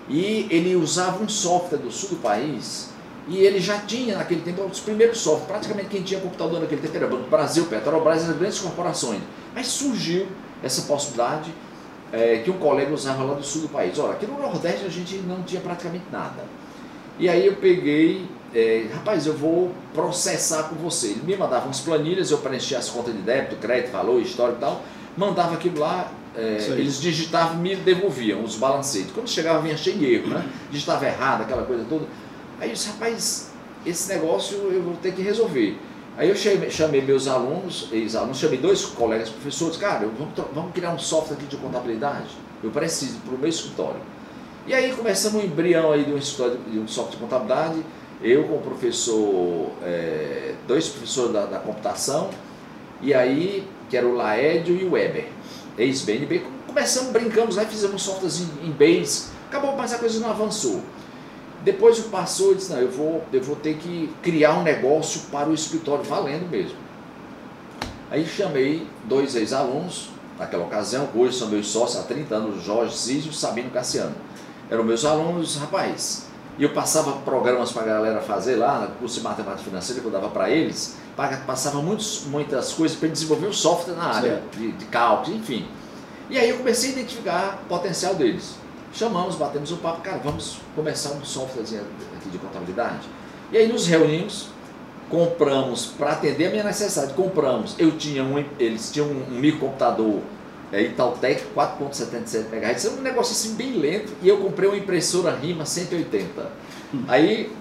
e 0.08 0.46
ele 0.50 0.76
usava 0.76 1.22
um 1.22 1.28
software 1.28 1.78
do 1.78 1.90
sul 1.90 2.10
do 2.10 2.16
país 2.16 2.90
e 3.28 3.38
ele 3.38 3.58
já 3.58 3.78
tinha 3.78 4.16
naquele 4.16 4.42
tempo 4.42 4.62
os 4.62 4.78
primeiros 4.78 5.18
softwares. 5.18 5.48
Praticamente 5.48 5.88
quem 5.88 6.02
tinha 6.02 6.20
computador 6.20 6.60
naquele 6.60 6.80
tempo 6.80 6.96
era 6.96 7.08
Banco 7.08 7.28
Brasil, 7.28 7.64
Petrobras, 7.64 8.28
as 8.28 8.36
grandes 8.36 8.58
corporações. 8.60 9.20
Mas 9.52 9.66
surgiu 9.66 10.28
essa 10.62 10.82
possibilidade 10.82 11.52
é, 12.12 12.38
que 12.38 12.50
um 12.50 12.58
colega 12.58 12.92
usava 12.92 13.24
lá 13.24 13.34
do 13.34 13.44
sul 13.44 13.62
do 13.62 13.68
país. 13.68 13.98
Olha, 13.98 14.12
aqui 14.12 14.26
no 14.26 14.38
Nordeste 14.38 14.86
a 14.86 14.88
gente 14.88 15.16
não 15.18 15.42
tinha 15.42 15.60
praticamente 15.60 16.04
nada. 16.10 16.44
E 17.18 17.28
aí 17.28 17.46
eu 17.46 17.56
peguei, 17.56 18.26
é, 18.54 18.86
rapaz, 18.92 19.26
eu 19.26 19.34
vou 19.34 19.72
processar 19.94 20.64
com 20.64 20.76
você. 20.76 21.08
Ele 21.08 21.22
me 21.24 21.36
mandava 21.36 21.64
umas 21.64 21.80
planilhas, 21.80 22.30
eu 22.30 22.38
preenchia 22.38 22.78
as 22.78 22.88
contas 22.88 23.14
de 23.14 23.22
débito, 23.22 23.56
crédito, 23.56 23.90
valor, 23.90 24.20
histórico 24.20 24.58
e 24.58 24.60
tal, 24.60 24.82
mandava 25.16 25.54
aquilo 25.54 25.80
lá, 25.80 26.12
é, 26.36 26.58
eles 26.72 27.00
digitavam 27.00 27.56
e 27.56 27.60
me 27.60 27.76
devolviam 27.76 28.44
os 28.44 28.56
balancetes. 28.56 29.10
Quando 29.12 29.28
chegava 29.28 29.60
vinha 29.60 29.76
cheio 29.76 29.98
de 29.98 30.14
erro, 30.14 30.28
né? 30.28 30.46
Digitava 30.70 31.06
errado, 31.06 31.42
aquela 31.42 31.62
coisa 31.62 31.84
toda. 31.88 32.04
Aí 32.60 32.68
eu 32.68 32.74
disse, 32.74 32.88
rapaz, 32.88 33.50
esse 33.84 34.08
negócio 34.12 34.56
eu 34.70 34.82
vou 34.82 34.94
ter 34.96 35.12
que 35.12 35.22
resolver. 35.22 35.78
Aí 36.16 36.30
eu 36.30 36.34
chamei, 36.34 36.70
chamei 36.70 37.02
meus 37.02 37.28
alunos, 37.28 37.88
ex-alunos, 37.92 38.38
chamei 38.38 38.58
dois 38.58 38.86
colegas 38.86 39.28
professores, 39.28 39.76
cara, 39.76 40.08
vamos, 40.18 40.32
vamos 40.54 40.72
criar 40.72 40.92
um 40.92 40.98
software 40.98 41.36
aqui 41.36 41.44
de 41.44 41.58
contabilidade, 41.58 42.28
eu 42.62 42.70
preciso 42.70 43.18
para 43.18 43.34
o 43.34 43.38
meu 43.38 43.50
escritório. 43.50 44.00
E 44.66 44.72
aí 44.72 44.92
começamos 44.94 45.42
um 45.42 45.46
embrião 45.46 45.92
aí 45.92 46.04
de 46.04 46.12
um, 46.12 46.18
de 46.18 46.78
um 46.78 46.88
software 46.88 47.16
de 47.16 47.18
contabilidade, 47.18 47.84
eu 48.22 48.44
com 48.44 48.54
o 48.54 48.60
professor, 48.62 49.70
é, 49.82 50.54
dois 50.66 50.88
professores 50.88 51.34
da, 51.34 51.44
da, 51.44 51.58
computação, 51.58 52.30
e 53.02 53.12
aí, 53.12 53.68
que 53.90 53.96
era 53.96 54.06
o 54.06 54.14
Laédio 54.14 54.74
e 54.74 54.84
o 54.84 54.92
Weber, 54.92 55.28
ex-BNB, 55.76 56.46
começamos, 56.66 57.12
brincamos 57.12 57.58
e 57.58 57.64
fizemos 57.66 58.08
um 58.08 58.66
em 58.66 58.70
Base, 58.70 59.26
acabou, 59.48 59.76
mas 59.76 59.92
a 59.92 59.98
coisa 59.98 60.18
não 60.18 60.30
avançou. 60.30 60.80
Depois 61.66 61.98
passou 61.98 62.52
e 62.52 62.54
disse, 62.54 62.72
não, 62.72 62.78
eu 62.78 62.88
vou, 62.88 63.24
eu 63.32 63.42
vou 63.42 63.56
ter 63.56 63.76
que 63.76 64.08
criar 64.22 64.54
um 64.54 64.62
negócio 64.62 65.22
para 65.32 65.48
o 65.48 65.52
escritório, 65.52 66.04
valendo 66.04 66.48
mesmo. 66.48 66.76
Aí 68.08 68.24
chamei 68.24 68.86
dois 69.02 69.34
ex-alunos, 69.34 70.10
naquela 70.38 70.64
ocasião, 70.64 71.08
hoje 71.12 71.36
são 71.36 71.48
meus 71.48 71.66
sócios 71.66 71.98
há 71.98 72.06
30 72.06 72.34
anos, 72.36 72.62
Jorge 72.62 72.96
Císio 72.96 73.32
e 73.32 73.34
Sabino 73.34 73.68
Cassiano. 73.70 74.14
eram 74.70 74.84
meus 74.84 75.04
alunos, 75.04 75.56
rapaz. 75.56 76.26
E 76.56 76.62
eu 76.62 76.72
passava 76.72 77.10
programas 77.24 77.72
para 77.72 77.82
a 77.82 77.86
galera 77.86 78.20
fazer 78.20 78.54
lá, 78.54 78.82
no 78.82 78.94
curso 79.00 79.16
de 79.16 79.22
matemática 79.22 79.64
financeira 79.64 80.00
que 80.00 80.06
eu 80.06 80.12
dava 80.12 80.28
para 80.28 80.48
eles, 80.48 80.96
passava 81.44 81.82
muitos, 81.82 82.26
muitas 82.26 82.74
coisas 82.74 82.96
para 82.96 83.08
desenvolver 83.08 83.48
o 83.48 83.52
software 83.52 83.94
na 83.94 84.04
área 84.04 84.40
de, 84.56 84.70
de 84.70 84.84
cálculo, 84.84 85.36
enfim. 85.36 85.66
E 86.30 86.38
aí 86.38 86.48
eu 86.48 86.58
comecei 86.58 86.90
a 86.90 86.92
identificar 86.92 87.60
o 87.64 87.68
potencial 87.68 88.14
deles. 88.14 88.54
Chamamos, 88.96 89.34
batemos 89.34 89.70
um 89.72 89.76
papo, 89.76 90.00
cara, 90.00 90.18
vamos 90.24 90.56
começar 90.74 91.10
um 91.10 91.22
software 91.22 91.62
aqui 91.62 92.30
de 92.30 92.38
contabilidade. 92.38 93.06
E 93.52 93.58
aí 93.58 93.68
nos 93.68 93.86
reunimos, 93.86 94.48
compramos, 95.10 95.84
para 95.98 96.12
atender 96.12 96.46
a 96.46 96.50
minha 96.50 96.64
necessidade, 96.64 97.12
compramos. 97.12 97.74
Eu 97.78 97.98
tinha 97.98 98.24
um, 98.24 98.42
eles 98.58 98.90
tinham 98.90 99.08
um, 99.08 99.26
um 99.28 99.38
microcomputador 99.38 100.20
é, 100.72 100.80
Itautec 100.82 101.44
4.77 101.54 102.50
MHz, 102.50 102.84
é 102.86 102.90
um 102.90 103.02
negócio 103.02 103.32
assim 103.32 103.54
bem 103.54 103.78
lento, 103.78 104.12
e 104.22 104.28
eu 104.28 104.38
comprei 104.38 104.66
uma 104.66 104.78
impressora 104.78 105.36
RIMA 105.36 105.66
180. 105.66 106.50
Hum. 106.94 107.04
Aí, 107.06 107.52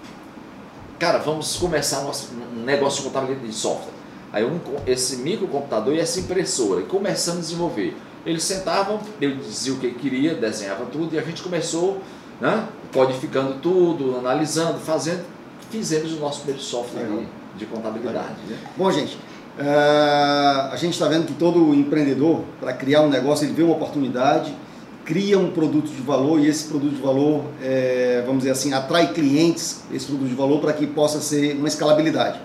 cara, 0.97 1.17
vamos 1.17 1.57
começar 1.57 2.01
nosso 2.01 2.29
um 2.33 2.63
negócio 2.63 3.03
de 3.03 3.09
contabilidade 3.09 3.45
de 3.45 3.53
software. 3.53 3.93
Aí 4.31 4.45
um, 4.45 4.59
esse 4.87 5.17
microcomputador 5.17 5.93
e 5.93 5.99
essa 5.99 6.17
impressora, 6.17 6.79
e 6.79 6.85
começamos 6.85 7.39
a 7.39 7.41
desenvolver. 7.41 7.95
Eles 8.25 8.43
sentavam, 8.43 8.99
eu 9.21 9.35
dizia 9.35 9.73
o 9.73 9.77
que 9.77 9.91
queria, 9.91 10.33
desenhava 10.33 10.85
tudo, 10.85 11.15
e 11.15 11.19
a 11.19 11.21
gente 11.21 11.41
começou 11.43 12.01
né, 12.41 12.67
codificando 12.93 13.55
tudo, 13.61 14.17
analisando, 14.17 14.79
fazendo, 14.79 15.23
fizemos 15.69 16.13
o 16.13 16.17
nosso 16.17 16.39
primeiro 16.39 16.61
software 16.61 17.05
de, 17.05 17.59
de 17.59 17.65
contabilidade. 17.65 18.35
Né? 18.47 18.57
Bom, 18.75 18.91
gente, 18.91 19.17
Uh, 19.57 20.67
a 20.69 20.75
gente 20.75 20.91
está 20.95 21.07
vendo 21.07 21.27
que 21.27 21.33
todo 21.33 21.73
empreendedor, 21.73 22.43
para 22.59 22.73
criar 22.73 23.03
um 23.03 23.09
negócio, 23.09 23.45
ele 23.45 23.53
vê 23.53 23.63
uma 23.63 23.75
oportunidade, 23.75 24.53
cria 25.05 25.39
um 25.39 25.51
produto 25.51 25.87
de 25.87 26.01
valor 26.01 26.41
e 26.41 26.47
esse 26.47 26.65
produto 26.67 26.95
de 26.95 27.01
valor, 27.01 27.45
é, 27.61 28.21
vamos 28.25 28.39
dizer 28.39 28.51
assim, 28.51 28.73
atrai 28.73 29.13
clientes, 29.13 29.83
esse 29.93 30.07
produto 30.07 30.27
de 30.27 30.35
valor, 30.35 30.59
para 30.59 30.73
que 30.73 30.85
possa 30.85 31.21
ser 31.21 31.55
uma 31.55 31.69
escalabilidade. 31.69 32.39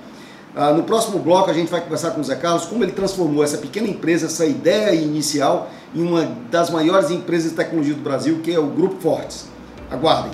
Uh, 0.55 0.75
no 0.75 0.83
próximo 0.83 1.21
bloco 1.21 1.49
a 1.49 1.55
gente 1.55 1.71
vai 1.71 1.81
conversar 1.81 2.11
com 2.11 2.21
o 2.21 2.25
Zé 2.25 2.35
Carlos 2.35 2.65
como 2.65 2.83
ele 2.83 2.91
transformou 2.91 3.45
essa 3.45 3.57
pequena 3.57 3.87
empresa, 3.87 4.27
essa 4.27 4.45
ideia 4.45 4.93
inicial, 4.95 5.71
em 5.95 6.03
uma 6.03 6.25
das 6.51 6.71
maiores 6.71 7.11
empresas 7.11 7.51
de 7.51 7.57
tecnologia 7.57 7.95
do 7.95 8.03
Brasil, 8.03 8.41
que 8.43 8.53
é 8.53 8.59
o 8.59 8.67
Grupo 8.67 9.01
Fortes. 9.01 9.47
Aguardem. 9.91 10.33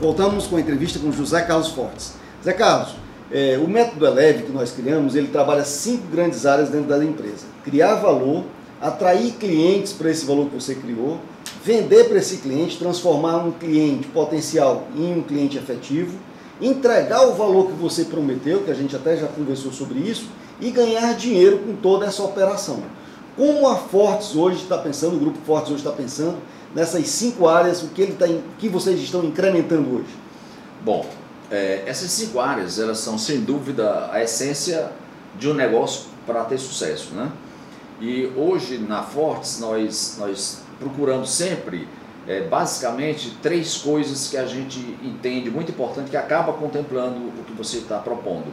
Voltamos 0.00 0.48
com 0.48 0.56
a 0.56 0.60
entrevista 0.60 0.98
com 0.98 1.12
José 1.12 1.42
Carlos 1.42 1.68
Fortes. 1.68 2.14
Zé 2.44 2.52
Carlos, 2.52 2.94
é, 3.30 3.56
o 3.56 3.68
método 3.68 4.04
Eleve 4.04 4.44
que 4.44 4.52
nós 4.52 4.72
criamos, 4.72 5.14
ele 5.14 5.28
trabalha 5.28 5.64
cinco 5.64 6.08
grandes 6.08 6.44
áreas 6.44 6.70
dentro 6.70 6.88
da 6.88 7.04
empresa. 7.04 7.51
Criar 7.64 7.96
valor, 7.96 8.44
atrair 8.80 9.32
clientes 9.34 9.92
para 9.92 10.10
esse 10.10 10.26
valor 10.26 10.48
que 10.48 10.54
você 10.54 10.74
criou, 10.74 11.18
vender 11.64 12.08
para 12.08 12.18
esse 12.18 12.38
cliente, 12.38 12.78
transformar 12.78 13.36
um 13.38 13.52
cliente 13.52 14.08
potencial 14.08 14.88
em 14.96 15.18
um 15.18 15.22
cliente 15.22 15.56
efetivo, 15.56 16.18
entregar 16.60 17.26
o 17.28 17.34
valor 17.34 17.66
que 17.66 17.72
você 17.72 18.04
prometeu, 18.04 18.62
que 18.62 18.70
a 18.70 18.74
gente 18.74 18.94
até 18.94 19.16
já 19.16 19.26
conversou 19.28 19.72
sobre 19.72 20.00
isso, 20.00 20.26
e 20.60 20.70
ganhar 20.70 21.14
dinheiro 21.14 21.58
com 21.58 21.74
toda 21.76 22.06
essa 22.06 22.22
operação. 22.22 22.82
Como 23.36 23.66
a 23.66 23.76
Fortes 23.76 24.36
hoje 24.36 24.62
está 24.62 24.78
pensando, 24.78 25.16
o 25.16 25.20
Grupo 25.20 25.38
Fortes 25.46 25.70
hoje 25.70 25.80
está 25.80 25.92
pensando 25.92 26.36
nessas 26.74 27.08
cinco 27.08 27.48
áreas, 27.48 27.82
o 27.82 27.88
que, 27.88 28.02
ele 28.02 28.12
tá, 28.12 28.26
que 28.58 28.68
vocês 28.68 29.00
estão 29.00 29.24
incrementando 29.24 29.96
hoje? 29.96 30.14
Bom, 30.84 31.06
é, 31.50 31.82
essas 31.86 32.10
cinco 32.10 32.40
áreas, 32.40 32.78
elas 32.78 32.98
são 32.98 33.16
sem 33.16 33.40
dúvida 33.40 34.08
a 34.10 34.22
essência 34.22 34.90
de 35.38 35.48
um 35.48 35.54
negócio 35.54 36.04
para 36.26 36.44
ter 36.44 36.58
sucesso, 36.58 37.14
né? 37.14 37.30
E 38.02 38.32
hoje 38.34 38.78
na 38.78 39.04
Fortes 39.04 39.60
nós, 39.60 40.16
nós 40.18 40.64
procuramos 40.80 41.30
sempre, 41.30 41.86
é, 42.26 42.40
basicamente, 42.40 43.36
três 43.40 43.76
coisas 43.76 44.28
que 44.28 44.36
a 44.36 44.44
gente 44.44 44.80
entende 45.04 45.48
muito 45.48 45.70
importante, 45.70 46.10
que 46.10 46.16
acaba 46.16 46.52
contemplando 46.52 47.18
o 47.18 47.44
que 47.46 47.52
você 47.52 47.78
está 47.78 48.00
propondo. 48.00 48.46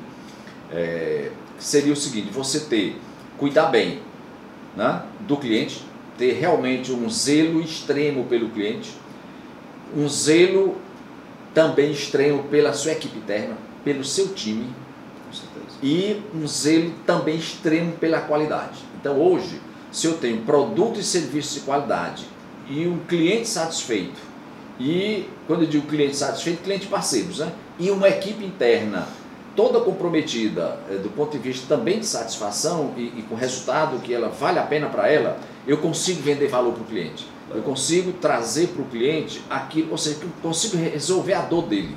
É, 0.71 1.31
seria 1.57 1.91
o 1.91 1.95
seguinte, 1.95 2.31
você 2.31 2.59
ter, 2.59 2.95
cuidar 3.39 3.69
bem 3.69 4.01
né, 4.77 5.01
do 5.21 5.35
cliente, 5.35 5.83
ter 6.15 6.33
realmente 6.33 6.91
um 6.91 7.09
zelo 7.09 7.59
extremo 7.59 8.25
pelo 8.25 8.49
cliente, 8.49 8.95
um 9.97 10.07
zelo 10.07 10.77
também 11.55 11.91
extremo 11.91 12.43
pela 12.43 12.71
sua 12.71 12.91
equipe 12.91 13.17
interna, 13.17 13.57
pelo 13.83 14.03
seu 14.03 14.27
time 14.35 14.67
e 15.81 16.21
um 16.35 16.47
zelo 16.47 16.93
também 17.03 17.35
extremo 17.35 17.93
pela 17.93 18.21
qualidade. 18.21 18.88
Então 18.99 19.19
hoje, 19.19 19.62
se 19.91 20.07
eu 20.07 20.17
tenho 20.17 20.41
produto 20.41 20.99
e 20.99 21.03
serviço 21.03 21.59
de 21.59 21.65
qualidade 21.65 22.25
e 22.69 22.88
um 22.88 22.99
cliente 22.99 23.47
satisfeito, 23.47 24.19
e 24.79 25.27
quando 25.47 25.63
eu 25.63 25.67
digo 25.67 25.88
cliente 25.88 26.15
satisfeito, 26.15 26.63
cliente 26.63 26.88
parceiros, 26.88 27.39
né? 27.39 27.51
e 27.77 27.89
uma 27.91 28.07
equipe 28.07 28.45
interna 28.45 29.07
toda 29.55 29.79
comprometida 29.81 30.79
eh, 30.89 30.95
do 30.95 31.09
ponto 31.09 31.31
de 31.31 31.39
vista 31.39 31.75
também 31.75 31.99
de 31.99 32.05
satisfação 32.05 32.93
e, 32.95 33.19
e 33.19 33.25
com 33.27 33.35
resultado 33.35 33.99
que 33.99 34.13
ela 34.13 34.29
vale 34.29 34.59
a 34.59 34.63
pena 34.63 34.88
para 34.88 35.09
ela, 35.09 35.38
eu 35.67 35.77
consigo 35.77 36.21
vender 36.21 36.47
valor 36.47 36.73
para 36.73 36.83
o 36.83 36.85
cliente. 36.85 37.27
Eu 37.53 37.62
consigo 37.63 38.12
trazer 38.13 38.67
para 38.67 38.81
o 38.81 38.85
cliente 38.85 39.41
aquilo, 39.49 39.91
ou 39.91 39.97
seja, 39.97 40.19
eu 40.21 40.29
consigo 40.41 40.77
resolver 40.77 41.33
a 41.33 41.41
dor 41.41 41.63
dele. 41.63 41.95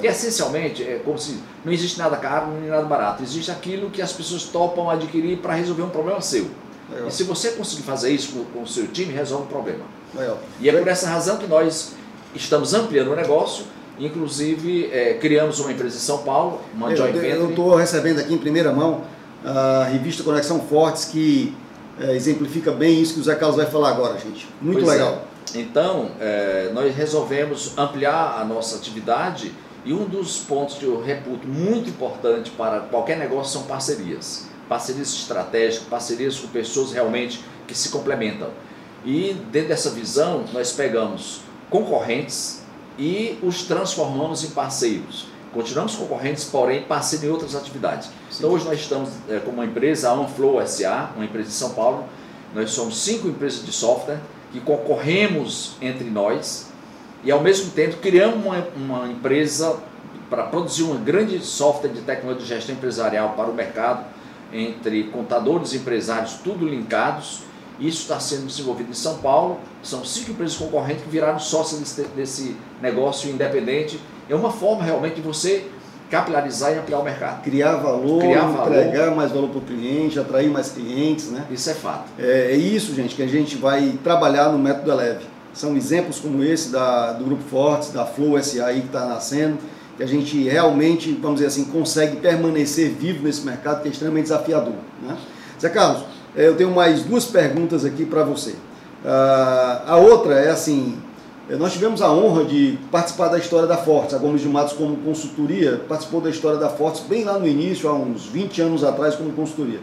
Que 0.00 0.06
essencialmente 0.06 0.82
é 0.82 1.00
como 1.04 1.18
se 1.18 1.38
não 1.64 1.72
existe 1.72 1.98
nada 1.98 2.16
caro 2.16 2.48
nem 2.60 2.70
nada 2.70 2.84
barato, 2.84 3.22
existe 3.22 3.50
aquilo 3.50 3.90
que 3.90 4.00
as 4.02 4.12
pessoas 4.12 4.44
topam 4.44 4.90
adquirir 4.90 5.38
para 5.38 5.54
resolver 5.54 5.82
um 5.82 5.90
problema 5.90 6.20
seu. 6.20 6.46
Legal. 6.90 7.08
E 7.08 7.10
se 7.10 7.24
você 7.24 7.52
conseguir 7.52 7.82
fazer 7.82 8.10
isso 8.10 8.44
com, 8.52 8.62
o 8.62 8.66
seu 8.66 8.86
time, 8.88 9.12
resolve 9.12 9.44
o 9.44 9.48
problema. 9.48 9.84
Legal. 10.14 10.38
E 10.60 10.68
é 10.68 10.72
por 10.72 10.88
essa 10.88 11.08
razão 11.08 11.38
que 11.38 11.46
nós 11.46 11.92
estamos 12.34 12.74
ampliando 12.74 13.12
o 13.12 13.16
negócio 13.16 13.64
Inclusive, 13.98 14.90
é, 14.92 15.14
criamos 15.14 15.60
uma 15.60 15.70
empresa 15.70 15.96
em 15.96 16.00
São 16.00 16.18
Paulo, 16.18 16.60
uma 16.74 16.90
eu, 16.90 16.96
joint 16.96 17.12
venture. 17.12 17.40
Eu 17.40 17.50
estou 17.50 17.76
recebendo 17.76 18.18
aqui 18.18 18.34
em 18.34 18.38
primeira 18.38 18.72
mão 18.72 19.02
a 19.44 19.84
revista 19.84 20.22
Conexão 20.22 20.60
Fortes, 20.60 21.04
que 21.04 21.54
é, 22.00 22.14
exemplifica 22.14 22.72
bem 22.72 23.00
isso 23.00 23.14
que 23.14 23.20
o 23.20 23.22
Zé 23.22 23.34
Carlos 23.36 23.56
vai 23.56 23.66
falar 23.66 23.90
agora, 23.90 24.18
gente. 24.18 24.48
Muito 24.60 24.84
pois 24.84 24.88
é. 24.88 24.92
legal. 24.98 25.22
É. 25.54 25.58
Então, 25.58 26.10
é, 26.18 26.70
nós 26.74 26.92
resolvemos 26.94 27.78
ampliar 27.78 28.40
a 28.40 28.44
nossa 28.44 28.76
atividade 28.76 29.52
e 29.84 29.92
um 29.92 30.06
dos 30.06 30.38
pontos 30.38 30.76
que 30.76 30.84
eu 30.84 31.02
reputo 31.02 31.46
muito 31.46 31.90
importante 31.90 32.50
para 32.50 32.80
qualquer 32.80 33.18
negócio 33.18 33.52
são 33.52 33.62
parcerias. 33.64 34.46
Parcerias 34.68 35.08
estratégicas, 35.12 35.86
parcerias 35.86 36.38
com 36.38 36.48
pessoas 36.48 36.92
realmente 36.92 37.44
que 37.66 37.76
se 37.76 37.90
complementam. 37.90 38.48
E 39.04 39.36
dentro 39.52 39.68
dessa 39.68 39.90
visão, 39.90 40.44
nós 40.52 40.72
pegamos 40.72 41.40
concorrentes 41.68 42.62
e 42.98 43.38
os 43.42 43.64
transformamos 43.64 44.42
em 44.42 44.50
parceiros. 44.50 45.26
Continuamos 45.52 45.94
concorrentes, 45.94 46.44
porém 46.44 46.82
parceiros 46.82 47.28
em 47.28 47.30
outras 47.30 47.54
atividades. 47.54 48.08
Sim. 48.30 48.38
Então 48.38 48.50
hoje 48.50 48.64
nós 48.64 48.80
estamos 48.80 49.10
é, 49.28 49.38
como 49.38 49.58
uma 49.58 49.66
empresa, 49.66 50.08
a 50.08 50.14
OneFlow 50.14 50.66
SA, 50.66 51.10
uma 51.14 51.24
empresa 51.24 51.48
de 51.48 51.54
São 51.54 51.70
Paulo. 51.74 52.04
Nós 52.54 52.70
somos 52.70 52.96
cinco 52.96 53.28
empresas 53.28 53.64
de 53.64 53.72
software 53.72 54.18
que 54.50 54.60
concorremos 54.60 55.72
entre 55.80 56.08
nós 56.08 56.72
e 57.24 57.32
ao 57.32 57.40
mesmo 57.40 57.70
tempo 57.70 57.96
criamos 57.96 58.44
uma, 58.44 58.66
uma 58.76 59.08
empresa 59.08 59.76
para 60.28 60.44
produzir 60.44 60.82
um 60.84 60.96
grande 61.02 61.38
software 61.44 61.90
de 61.90 62.00
tecnologia 62.00 62.42
de 62.42 62.48
gestão 62.48 62.74
empresarial 62.74 63.34
para 63.36 63.48
o 63.48 63.54
mercado, 63.54 64.04
entre 64.52 65.04
contadores 65.04 65.72
e 65.72 65.78
empresários, 65.78 66.34
tudo 66.34 66.66
linkados 66.66 67.42
isso 67.78 68.02
está 68.02 68.20
sendo 68.20 68.46
desenvolvido 68.46 68.90
em 68.90 68.94
São 68.94 69.18
Paulo. 69.18 69.58
São 69.82 70.04
cinco 70.04 70.30
empresas 70.30 70.56
concorrentes 70.56 71.02
que 71.02 71.10
viraram 71.10 71.38
sócios 71.38 71.80
desse, 71.80 72.02
desse 72.14 72.56
negócio 72.80 73.30
independente. 73.30 73.98
É 74.28 74.34
uma 74.34 74.50
forma 74.50 74.84
realmente 74.84 75.16
de 75.16 75.20
você 75.20 75.66
capilarizar 76.08 76.72
e 76.72 76.78
ampliar 76.78 76.98
o 77.00 77.02
mercado. 77.02 77.42
Criar 77.42 77.76
valor, 77.76 78.20
Criar 78.20 78.48
entregar 78.48 79.00
valor. 79.00 79.16
mais 79.16 79.32
valor 79.32 79.48
para 79.48 79.58
o 79.58 79.62
cliente, 79.62 80.20
atrair 80.20 80.48
mais 80.48 80.70
clientes, 80.70 81.30
né? 81.30 81.44
Isso 81.50 81.68
é 81.68 81.74
fato. 81.74 82.04
É, 82.18 82.52
é, 82.52 82.56
isso, 82.56 82.94
gente, 82.94 83.16
que 83.16 83.22
a 83.22 83.26
gente 83.26 83.56
vai 83.56 83.98
trabalhar 84.04 84.50
no 84.50 84.58
método 84.58 84.92
Eleve. 84.92 85.33
São 85.54 85.76
exemplos 85.76 86.18
como 86.18 86.42
esse 86.42 86.70
da, 86.70 87.12
do 87.12 87.24
Grupo 87.24 87.42
Fortes, 87.44 87.90
da 87.90 88.04
Flow 88.04 88.40
SA 88.42 88.66
aí 88.66 88.80
que 88.80 88.86
está 88.86 89.06
nascendo, 89.06 89.58
que 89.96 90.02
a 90.02 90.06
gente 90.06 90.42
realmente, 90.42 91.12
vamos 91.12 91.36
dizer 91.36 91.46
assim, 91.46 91.64
consegue 91.66 92.16
permanecer 92.16 92.90
vivo 92.90 93.24
nesse 93.24 93.42
mercado 93.42 93.80
que 93.82 93.88
é 93.88 93.90
extremamente 93.92 94.24
desafiador. 94.24 94.74
Né? 95.00 95.16
Zé 95.60 95.68
Carlos, 95.68 96.04
é, 96.36 96.48
eu 96.48 96.56
tenho 96.56 96.70
mais 96.70 97.04
duas 97.04 97.24
perguntas 97.24 97.84
aqui 97.84 98.04
para 98.04 98.24
você. 98.24 98.50
Uh, 98.50 99.86
a 99.86 99.96
outra 99.96 100.34
é 100.34 100.50
assim: 100.50 100.98
é, 101.48 101.56
nós 101.56 101.72
tivemos 101.72 102.02
a 102.02 102.10
honra 102.10 102.44
de 102.44 102.78
participar 102.90 103.28
da 103.28 103.38
história 103.38 103.68
da 103.68 103.76
Fortes. 103.76 104.14
A 104.14 104.18
Gomes 104.18 104.40
de 104.40 104.48
Matos, 104.48 104.72
como 104.72 104.96
consultoria, 104.96 105.82
participou 105.88 106.20
da 106.20 106.30
história 106.30 106.58
da 106.58 106.70
Fortes 106.70 107.02
bem 107.02 107.22
lá 107.22 107.38
no 107.38 107.46
início, 107.46 107.88
há 107.88 107.92
uns 107.92 108.26
20 108.26 108.62
anos 108.62 108.82
atrás, 108.82 109.14
como 109.14 109.30
consultoria. 109.32 109.80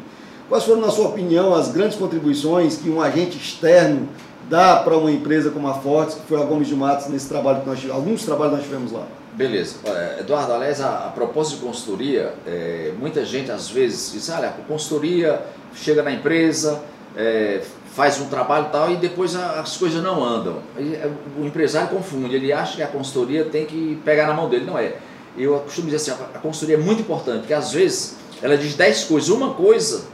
Quais 0.49 0.65
foram, 0.65 0.81
na 0.81 0.89
sua 0.89 1.07
opinião, 1.07 1.53
as 1.53 1.69
grandes 1.69 1.97
contribuições 1.97 2.77
que 2.77 2.89
um 2.89 2.99
agente 2.99 3.37
externo 3.37 4.09
dá 4.51 4.75
para 4.75 4.97
uma 4.97 5.09
empresa 5.09 5.49
como 5.49 5.69
a 5.69 5.73
Fortes, 5.73 6.15
que 6.15 6.27
foi 6.27 6.41
a 6.41 6.43
Gomes 6.43 6.67
de 6.67 6.75
Matos, 6.75 7.07
nesse 7.07 7.29
trabalho 7.29 7.61
que 7.61 7.69
nós 7.69 7.79
tivemos, 7.79 7.97
alguns 7.97 8.25
trabalhos 8.25 8.55
nós 8.55 8.63
tivemos 8.63 8.91
lá? 8.91 9.07
Beleza. 9.33 9.77
Eduardo, 10.19 10.51
aliás, 10.51 10.81
a, 10.81 11.07
a 11.07 11.43
de 11.43 11.55
consultoria, 11.55 12.33
é, 12.45 12.91
muita 12.99 13.23
gente 13.23 13.49
às 13.49 13.69
vezes 13.69 14.11
diz, 14.11 14.29
olha, 14.29 14.49
a 14.49 14.51
consultoria 14.51 15.41
chega 15.73 16.03
na 16.03 16.11
empresa, 16.11 16.83
é, 17.15 17.61
faz 17.95 18.19
um 18.19 18.25
trabalho 18.25 18.65
e 18.67 18.71
tal, 18.71 18.91
e 18.91 18.97
depois 18.97 19.37
as 19.37 19.77
coisas 19.77 20.03
não 20.03 20.21
andam. 20.21 20.57
É, 20.77 21.09
o 21.39 21.45
empresário 21.45 21.87
confunde, 21.87 22.35
ele 22.35 22.51
acha 22.51 22.75
que 22.75 22.83
a 22.83 22.87
consultoria 22.87 23.45
tem 23.45 23.65
que 23.65 24.01
pegar 24.03 24.27
na 24.27 24.33
mão 24.33 24.49
dele. 24.49 24.65
Não 24.65 24.77
é. 24.77 24.95
Eu 25.37 25.59
costumo 25.59 25.89
dizer 25.89 26.11
assim, 26.11 26.23
a 26.35 26.39
consultoria 26.39 26.75
é 26.75 26.85
muito 26.85 27.03
importante, 27.03 27.39
porque 27.39 27.53
às 27.53 27.71
vezes 27.71 28.17
ela 28.41 28.57
diz 28.57 28.75
10 28.75 29.05
coisas, 29.05 29.29
uma 29.29 29.53
coisa 29.53 30.10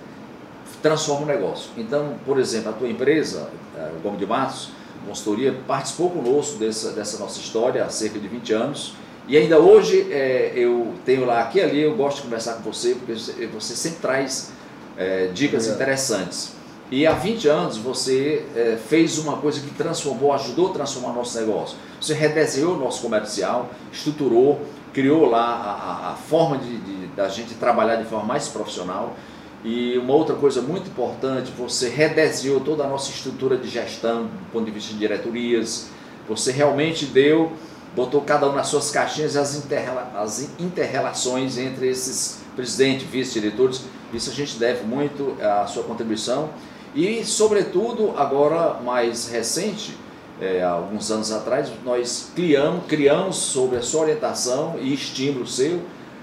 transforma 0.82 1.24
o 1.24 1.26
negócio. 1.26 1.72
Então, 1.78 2.16
por 2.26 2.40
exemplo, 2.40 2.70
a 2.70 2.74
tua 2.74 2.90
empresa, 2.90 3.50
é, 3.78 3.92
o 3.98 4.02
Gomes 4.02 4.20
de 4.20 4.26
Matos, 4.26 4.70
consultoria, 5.08 5.56
participou 5.68 6.10
conosco 6.10 6.58
dessa, 6.58 6.92
dessa 6.92 7.18
nossa 7.18 7.40
história 7.40 7.84
há 7.84 7.90
cerca 7.90 8.20
de 8.20 8.28
20 8.28 8.54
anos. 8.54 8.94
E 9.28 9.36
ainda 9.36 9.60
hoje 9.60 10.12
é, 10.12 10.54
eu 10.56 10.94
tenho 11.06 11.26
lá, 11.26 11.42
aqui 11.42 11.62
ali, 11.62 11.82
eu 11.82 11.96
gosto 11.96 12.18
de 12.18 12.24
conversar 12.24 12.56
com 12.56 12.72
você, 12.72 12.96
porque 12.96 13.14
você 13.48 13.76
sempre 13.76 14.00
traz 14.00 14.52
é, 14.98 15.28
dicas 15.34 15.68
é. 15.68 15.74
interessantes. 15.74 16.54
E 16.90 17.06
há 17.06 17.12
20 17.12 17.48
anos 17.50 17.78
você 17.78 18.46
é, 18.56 18.78
fez 18.78 19.18
uma 19.18 19.38
coisa 19.38 19.60
que 19.60 19.70
transformou, 19.72 20.32
ajudou 20.34 20.70
a 20.70 20.74
transformar 20.74 21.12
nosso 21.12 21.38
negócio. 21.38 21.78
Você 22.00 22.14
redesenhou 22.14 22.76
o 22.76 22.80
nosso 22.80 23.02
comercial, 23.02 23.70
estruturou, 23.92 24.62
criou 24.94 25.30
lá 25.30 25.44
a, 25.44 26.08
a, 26.10 26.12
a 26.14 26.16
forma 26.16 26.58
de, 26.58 26.78
de, 26.78 27.08
da 27.08 27.28
gente 27.28 27.56
trabalhar 27.56 27.98
de 27.98 28.06
forma 28.06 28.26
mais 28.26 28.48
profissional. 28.48 29.16
E 29.64 29.98
uma 29.98 30.14
outra 30.14 30.36
coisa 30.36 30.62
muito 30.62 30.90
importante, 30.90 31.52
você 31.58 31.90
redesenhou 31.90 32.60
toda 32.60 32.84
a 32.84 32.88
nossa 32.88 33.10
estrutura 33.10 33.58
de 33.58 33.68
gestão, 33.68 34.24
do 34.24 34.52
ponto 34.52 34.66
de 34.66 34.72
vista 34.72 34.94
de 34.94 35.00
diretorias. 35.00 35.88
Você 36.30 36.52
realmente 36.52 37.06
deu, 37.06 37.52
botou 37.96 38.22
cada 38.22 38.48
um 38.50 38.54
nas 38.54 38.68
suas 38.68 38.92
caixinhas 38.92 39.36
as, 39.36 39.56
interrela 39.56 40.12
as 40.16 40.50
interrelações 40.60 41.58
entre 41.58 41.88
esses 41.88 42.40
presidentes, 42.56 43.08
vice-diretores. 43.08 43.84
Isso 44.14 44.30
a 44.30 44.34
gente 44.34 44.58
deve 44.58 44.86
muito 44.86 45.36
à 45.42 45.66
sua 45.66 45.84
contribuição. 45.84 46.50
E, 46.96 47.24
sobretudo, 47.26 48.14
agora 48.16 48.80
mais 48.82 49.28
recente, 49.28 49.96
é, 50.40 50.64
alguns 50.64 51.10
anos 51.12 51.32
atrás, 51.32 51.72
nós 51.84 52.32
criamos, 52.36 52.86
criamos 52.88 53.36
sobre 53.38 53.78
a 53.78 53.82
sua 53.82 54.02
orientação 54.02 54.76
e 54.80 54.94
estímulo 54.94 55.48
seu, 55.48 55.82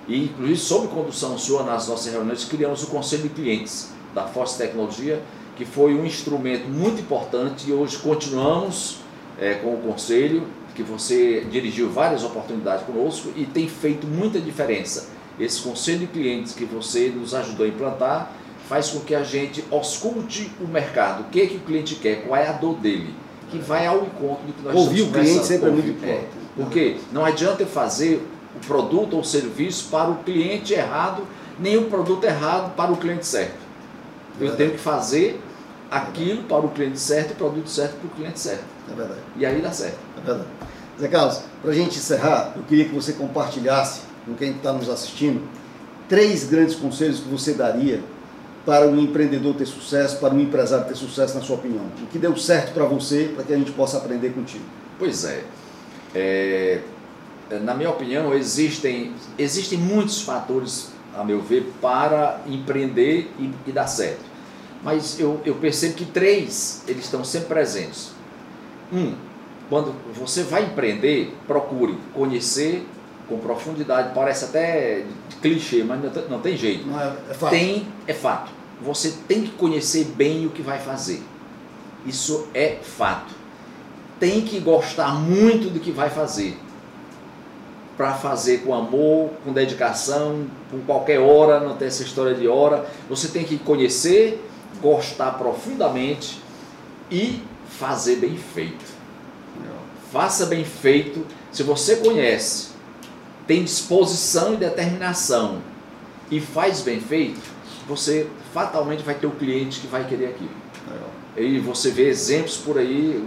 e 0.09 0.25
inclusive 0.25 0.59
sob 0.59 0.89
condução 0.89 1.39
sua 1.39 1.63
nas 1.63 1.89
nossas 1.89 2.13
reuniões, 2.13 2.45
criamos 2.45 2.83
o 2.83 2.89
Conselho 2.89 3.25
de 3.25 3.29
Clientes 3.31 3.91
da 4.15 4.27
Force 4.27 4.57
Tecnologia, 4.59 5.23
que 5.57 5.65
foi 5.65 5.95
um 5.95 6.05
instrumento 6.05 6.69
muito 6.69 7.01
importante 7.01 7.69
e 7.69 7.73
hoje 7.73 7.97
continuamos 7.99 8.99
é, 9.39 9.55
com 9.55 9.75
o 9.75 9.79
Conselho, 9.79 10.47
que 10.75 10.83
você 10.83 11.47
dirigiu 11.51 11.89
várias 11.89 12.25
oportunidades 12.25 12.85
conosco 12.85 13.31
e 13.37 13.45
tem 13.45 13.69
feito 13.69 14.07
muita 14.07 14.41
diferença. 14.41 15.09
Esse 15.39 15.61
Conselho 15.63 16.01
de 16.01 16.07
Clientes 16.09 16.53
que 16.53 16.65
você 16.65 17.09
nos 17.09 17.35
ajudou 17.35 17.67
a 17.67 17.69
implantar 17.69 18.33
faz 18.69 18.91
com 18.91 19.01
que 19.01 19.15
a 19.15 19.23
gente 19.23 19.65
ausculte 19.71 20.51
o 20.61 20.67
mercado, 20.67 21.23
o 21.23 21.25
que, 21.25 21.41
é 21.41 21.47
que 21.47 21.57
o 21.57 21.61
cliente 21.61 21.97
quer, 21.97 22.27
qual 22.27 22.41
é 22.41 22.49
a 22.49 22.53
dor 22.53 22.77
dele, 22.77 23.15
que 23.51 23.59
vai 23.59 23.87
ao 23.87 23.99
encontro 23.99 24.47
do 24.47 24.53
que 24.53 24.63
nós 24.63 24.75
Ouvir 24.75 25.03
o 25.03 25.11
cliente 25.11 25.45
sempre 25.45 25.69
é 25.69 25.73
muito 25.73 25.89
importante. 25.89 26.17
É, 26.17 26.29
porque 26.57 26.97
não 27.13 27.25
adianta 27.25 27.63
eu 27.63 27.67
fazer 27.67 28.27
o 28.57 28.67
produto 28.67 29.17
ou 29.17 29.25
serviço 29.25 29.89
para 29.91 30.11
o 30.11 30.17
cliente 30.23 30.73
errado, 30.73 31.23
nem 31.59 31.77
o 31.77 31.85
produto 31.85 32.25
errado 32.25 32.75
para 32.75 32.93
o 32.93 32.97
cliente 32.97 33.27
certo. 33.27 33.57
Eu 34.41 34.53
é 34.53 34.57
tenho 34.57 34.73
que 34.73 34.79
fazer 34.79 35.41
aquilo 35.91 36.43
para 36.45 36.65
o 36.65 36.71
cliente 36.71 36.99
certo 36.99 37.31
e 37.31 37.33
o 37.33 37.37
produto 37.37 37.69
certo 37.69 37.97
para 37.97 38.07
o 38.07 38.11
cliente 38.11 38.41
certo. 38.41 38.65
É 38.91 38.95
verdade. 38.95 39.21
E 39.37 39.47
aí 39.47 39.61
dá 39.61 39.71
certo. 39.71 39.99
É 40.19 40.27
verdade. 40.27 40.49
Zé 41.01 41.09
Carlos, 41.09 41.41
para 41.61 41.71
a 41.71 41.75
gente 41.75 41.99
encerrar, 41.99 42.53
eu 42.57 42.63
queria 42.63 42.85
que 42.85 42.95
você 42.95 43.13
compartilhasse 43.13 44.03
com 44.25 44.35
quem 44.35 44.53
está 44.53 44.73
nos 44.73 44.89
assistindo 44.89 45.43
três 46.09 46.45
grandes 46.45 46.75
conselhos 46.75 47.21
que 47.21 47.29
você 47.29 47.55
daria 47.55 48.01
para 48.65 48.87
um 48.87 48.99
empreendedor 48.99 49.55
ter 49.55 49.67
sucesso, 49.67 50.19
para 50.19 50.33
um 50.33 50.41
empresário 50.41 50.87
ter 50.87 50.95
sucesso, 50.95 51.35
na 51.35 51.43
sua 51.43 51.57
opinião? 51.57 51.85
O 52.03 52.07
que 52.07 52.19
deu 52.19 52.35
certo 52.37 52.73
para 52.73 52.85
você, 52.85 53.31
para 53.35 53.45
que 53.45 53.53
a 53.53 53.57
gente 53.57 53.73
possa 53.73 53.99
aprender 53.99 54.31
contigo? 54.31 54.65
Pois 54.99 55.25
é. 55.25 55.45
é. 56.15 56.81
Na 57.63 57.75
minha 57.75 57.91
opinião, 57.91 58.33
existem, 58.35 59.13
existem 59.39 59.79
muitos 59.79 60.23
fatores, 60.23 60.93
a 61.17 61.23
meu 61.23 61.41
ver, 61.41 61.73
para 61.81 62.41
empreender 62.47 63.31
e, 63.39 63.51
e 63.67 63.73
dar 63.73 63.87
certo. 63.87 64.25
Mas 64.83 65.19
eu, 65.19 65.41
eu 65.45 65.55
percebo 65.55 65.95
que 65.95 66.05
três, 66.05 66.83
eles 66.87 67.05
estão 67.05 67.25
sempre 67.25 67.49
presentes. 67.49 68.11
Um, 68.93 69.15
quando 69.69 69.95
você 70.15 70.43
vai 70.43 70.65
empreender, 70.65 71.35
procure 71.47 71.99
conhecer 72.13 72.87
com 73.29 73.39
profundidade, 73.39 74.13
parece 74.15 74.45
até 74.45 75.05
clichê, 75.41 75.83
mas 75.83 76.01
não, 76.29 76.41
tem 76.41 76.57
jeito. 76.57 76.87
Não 76.87 77.01
é, 77.01 77.17
é 77.31 77.35
fato. 77.35 77.51
Tem, 77.51 77.87
é 78.07 78.13
fato. 78.13 78.53
Você 78.83 79.15
tem 79.27 79.43
que 79.43 79.53
conhecer 79.53 80.05
bem 80.17 80.47
o 80.47 80.51
que 80.51 80.61
vai 80.61 80.79
fazer. 80.79 81.23
Isso 82.07 82.47
é 82.53 82.77
fato. 82.83 83.35
Tem 84.21 84.43
que 84.43 84.61
gostar 84.61 85.15
muito 85.15 85.71
do 85.71 85.81
que 85.81 85.91
vai 85.91 86.11
fazer. 86.11 86.59
Para 87.97 88.15
fazer 88.15 88.63
com 88.63 88.75
amor, 88.75 89.31
com 89.45 89.53
dedicação, 89.53 90.47
com 90.71 90.81
qualquer 90.81 91.21
hora, 91.21 91.61
não 91.61 91.77
tem 91.77 91.89
essa 91.89 92.03
história 92.03 92.35
de 92.35 92.49
hora. 92.49 92.87
Você 93.09 93.29
tem 93.29 93.45
que 93.45 93.57
conhecer, 93.59 94.45
gostar 94.83 95.33
profundamente 95.33 96.41
e 97.11 97.41
fazer 97.69 98.17
bem 98.17 98.37
feito. 98.37 98.85
Faça 100.11 100.47
bem 100.47 100.65
feito. 100.65 101.25
Se 101.53 101.63
você 101.63 101.97
conhece 101.97 102.75
tem 103.47 103.63
disposição 103.63 104.55
e 104.55 104.57
determinação 104.57 105.59
e 106.31 106.41
faz 106.41 106.81
bem 106.81 107.01
feito, 107.01 107.41
você 107.87 108.27
fatalmente 108.53 109.03
vai 109.03 109.15
ter 109.15 109.27
o 109.27 109.33
cliente 109.33 109.81
que 109.81 109.87
vai 109.87 110.07
querer 110.07 110.29
aquilo. 110.29 110.65
E 111.37 111.59
você 111.59 111.91
vê 111.91 112.09
exemplos 112.09 112.57
por 112.57 112.79
aí, 112.79 113.23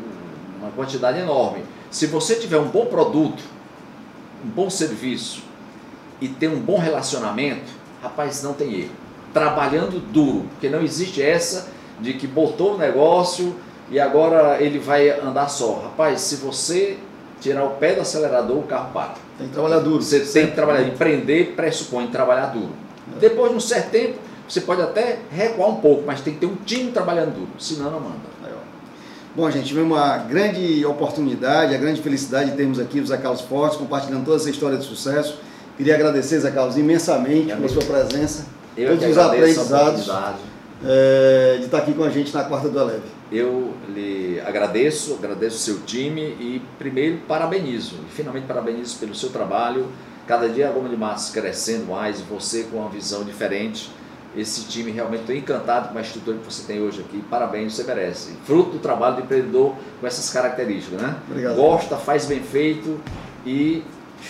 uma 0.59 0.71
quantidade 0.71 1.19
enorme. 1.19 1.63
Se 1.91 2.07
você 2.07 2.35
tiver 2.35 2.57
um 2.57 2.69
bom 2.69 2.85
produto, 2.85 3.43
um 4.43 4.49
bom 4.49 4.69
serviço 4.69 5.43
e 6.21 6.27
ter 6.27 6.47
um 6.47 6.59
bom 6.59 6.77
relacionamento, 6.77 7.71
rapaz, 8.01 8.41
não 8.43 8.53
tem 8.53 8.73
erro. 8.81 8.91
Trabalhando 9.33 9.99
duro, 9.99 10.45
porque 10.51 10.69
não 10.69 10.81
existe 10.81 11.21
essa 11.21 11.69
de 11.99 12.13
que 12.13 12.27
botou 12.27 12.75
o 12.75 12.77
negócio 12.77 13.55
e 13.89 13.99
agora 13.99 14.61
ele 14.61 14.79
vai 14.79 15.09
andar 15.09 15.49
só. 15.49 15.81
Rapaz, 15.83 16.21
se 16.21 16.37
você 16.37 16.97
tirar 17.39 17.63
o 17.63 17.71
pé 17.71 17.93
do 17.93 18.01
acelerador, 18.01 18.57
o 18.57 18.63
carro 18.63 18.91
para. 18.93 19.13
Tem 19.37 19.47
que 19.47 19.53
trabalhar 19.53 19.79
duro. 19.79 20.01
Você 20.01 20.19
tem 20.21 20.47
que 20.47 20.53
trabalhar. 20.53 20.83
Empreender 20.83 21.53
pressupõe 21.55 22.07
trabalhar 22.07 22.47
duro. 22.47 22.71
É. 23.15 23.19
Depois 23.19 23.51
de 23.51 23.57
um 23.57 23.59
certo 23.59 23.91
tempo, 23.91 24.19
você 24.47 24.61
pode 24.61 24.81
até 24.81 25.19
recuar 25.31 25.69
um 25.69 25.75
pouco, 25.75 26.03
mas 26.05 26.21
tem 26.21 26.33
que 26.33 26.39
ter 26.39 26.45
um 26.45 26.55
time 26.65 26.91
trabalhando 26.91 27.35
duro, 27.35 27.49
senão 27.59 27.91
não 27.91 27.99
manda. 27.99 28.36
Bom, 29.37 29.51
gente, 29.51 29.67
tivemos 29.67 29.95
uma 29.95 30.17
grande 30.17 30.83
oportunidade, 30.83 31.75
a 31.75 31.77
grande 31.77 32.01
felicidade 32.01 32.49
de 32.49 32.57
termos 32.57 32.79
aqui 32.79 32.99
o 32.99 33.05
Zé 33.05 33.17
Carlos 33.17 33.41
Fortes 33.41 33.77
compartilhando 33.77 34.25
toda 34.25 34.37
essa 34.37 34.49
história 34.49 34.79
de 34.79 34.83
sucesso. 34.83 35.37
Queria 35.77 35.93
agradecer, 35.93 36.39
Zé 36.39 36.49
Carlos, 36.49 36.75
imensamente 36.75 37.45
pela 37.45 37.69
sua 37.69 37.83
presença, 37.83 38.47
Eu 38.75 38.97
todos 38.97 39.11
os 39.11 39.17
aprendizados 39.19 40.09
é, 40.83 41.57
de 41.59 41.65
estar 41.65 41.77
aqui 41.77 41.93
com 41.93 42.03
a 42.03 42.09
gente 42.09 42.33
na 42.33 42.45
quarta 42.45 42.67
do 42.67 42.79
Eleve. 42.79 43.03
Eu 43.31 43.75
lhe 43.87 44.41
agradeço, 44.43 45.13
agradeço 45.13 45.57
o 45.57 45.59
seu 45.59 45.85
time 45.85 46.19
e 46.23 46.59
primeiro 46.79 47.17
parabenizo, 47.27 47.93
e 48.09 48.15
finalmente 48.15 48.47
parabenizo 48.47 48.97
pelo 48.97 49.13
seu 49.13 49.29
trabalho. 49.29 49.85
Cada 50.25 50.49
dia 50.49 50.67
a 50.67 50.71
Goma 50.71 50.89
de 50.89 50.97
Matos 50.97 51.29
crescendo 51.29 51.85
mais, 51.85 52.21
você 52.21 52.63
com 52.63 52.77
uma 52.77 52.89
visão 52.89 53.23
diferente. 53.23 53.91
Esse 54.37 54.65
time 54.65 54.91
realmente 54.91 55.21
estou 55.21 55.35
encantado 55.35 55.89
com 55.89 55.97
a 55.97 56.01
estrutura 56.01 56.37
que 56.37 56.45
você 56.45 56.61
tem 56.61 56.79
hoje 56.79 57.01
aqui. 57.01 57.23
Parabéns, 57.27 57.75
você 57.75 57.83
merece. 57.83 58.33
Fruto 58.45 58.73
do 58.73 58.79
trabalho 58.79 59.15
do 59.15 59.21
empreendedor 59.23 59.73
com 59.99 60.05
essas 60.05 60.29
características, 60.29 61.01
né? 61.01 61.17
Obrigado. 61.27 61.55
Gosta, 61.55 61.97
faz 61.97 62.25
bem 62.25 62.39
feito 62.39 62.99
e 63.43 63.83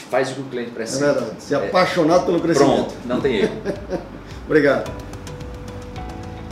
faz 0.09 0.31
o 0.31 0.35
que 0.35 0.41
o 0.41 0.43
cliente 0.45 0.71
precisa. 0.71 1.07
É 1.07 1.13
verdade. 1.13 1.35
Se 1.39 1.53
é 1.53 1.57
apaixonado 1.57 2.25
pelo 2.25 2.39
crescimento. 2.39 2.85
Pronto, 2.85 2.95
não 3.05 3.19
tem 3.19 3.35
erro. 3.39 3.53
Obrigado. 4.47 4.89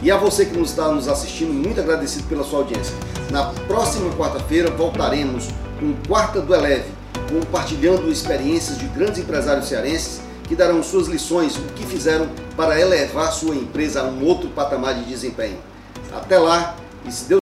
E 0.03 0.11
a 0.11 0.17
você 0.17 0.45
que 0.45 0.57
nos 0.57 0.71
está 0.71 0.89
nos 0.89 1.07
assistindo, 1.07 1.53
muito 1.53 1.79
agradecido 1.79 2.27
pela 2.27 2.43
sua 2.43 2.59
audiência. 2.59 2.93
Na 3.31 3.45
próxima 3.67 4.11
quarta-feira 4.17 4.69
voltaremos 4.69 5.47
com 5.79 5.93
Quarta 6.07 6.41
do 6.41 6.53
Eleve, 6.53 6.91
compartilhando 7.31 8.11
experiências 8.11 8.77
de 8.77 8.85
grandes 8.87 9.19
empresários 9.19 9.69
cearenses 9.69 10.21
que 10.43 10.55
darão 10.55 10.83
suas 10.83 11.07
lições, 11.07 11.55
o 11.55 11.61
que 11.73 11.85
fizeram 11.85 12.27
para 12.55 12.79
elevar 12.79 13.31
sua 13.31 13.55
empresa 13.55 14.01
a 14.01 14.03
um 14.05 14.23
outro 14.23 14.49
patamar 14.49 14.95
de 14.95 15.03
desempenho. 15.05 15.57
Até 16.13 16.37
lá, 16.37 16.75
e 17.05 17.11
se 17.11 17.25
Deus 17.25 17.33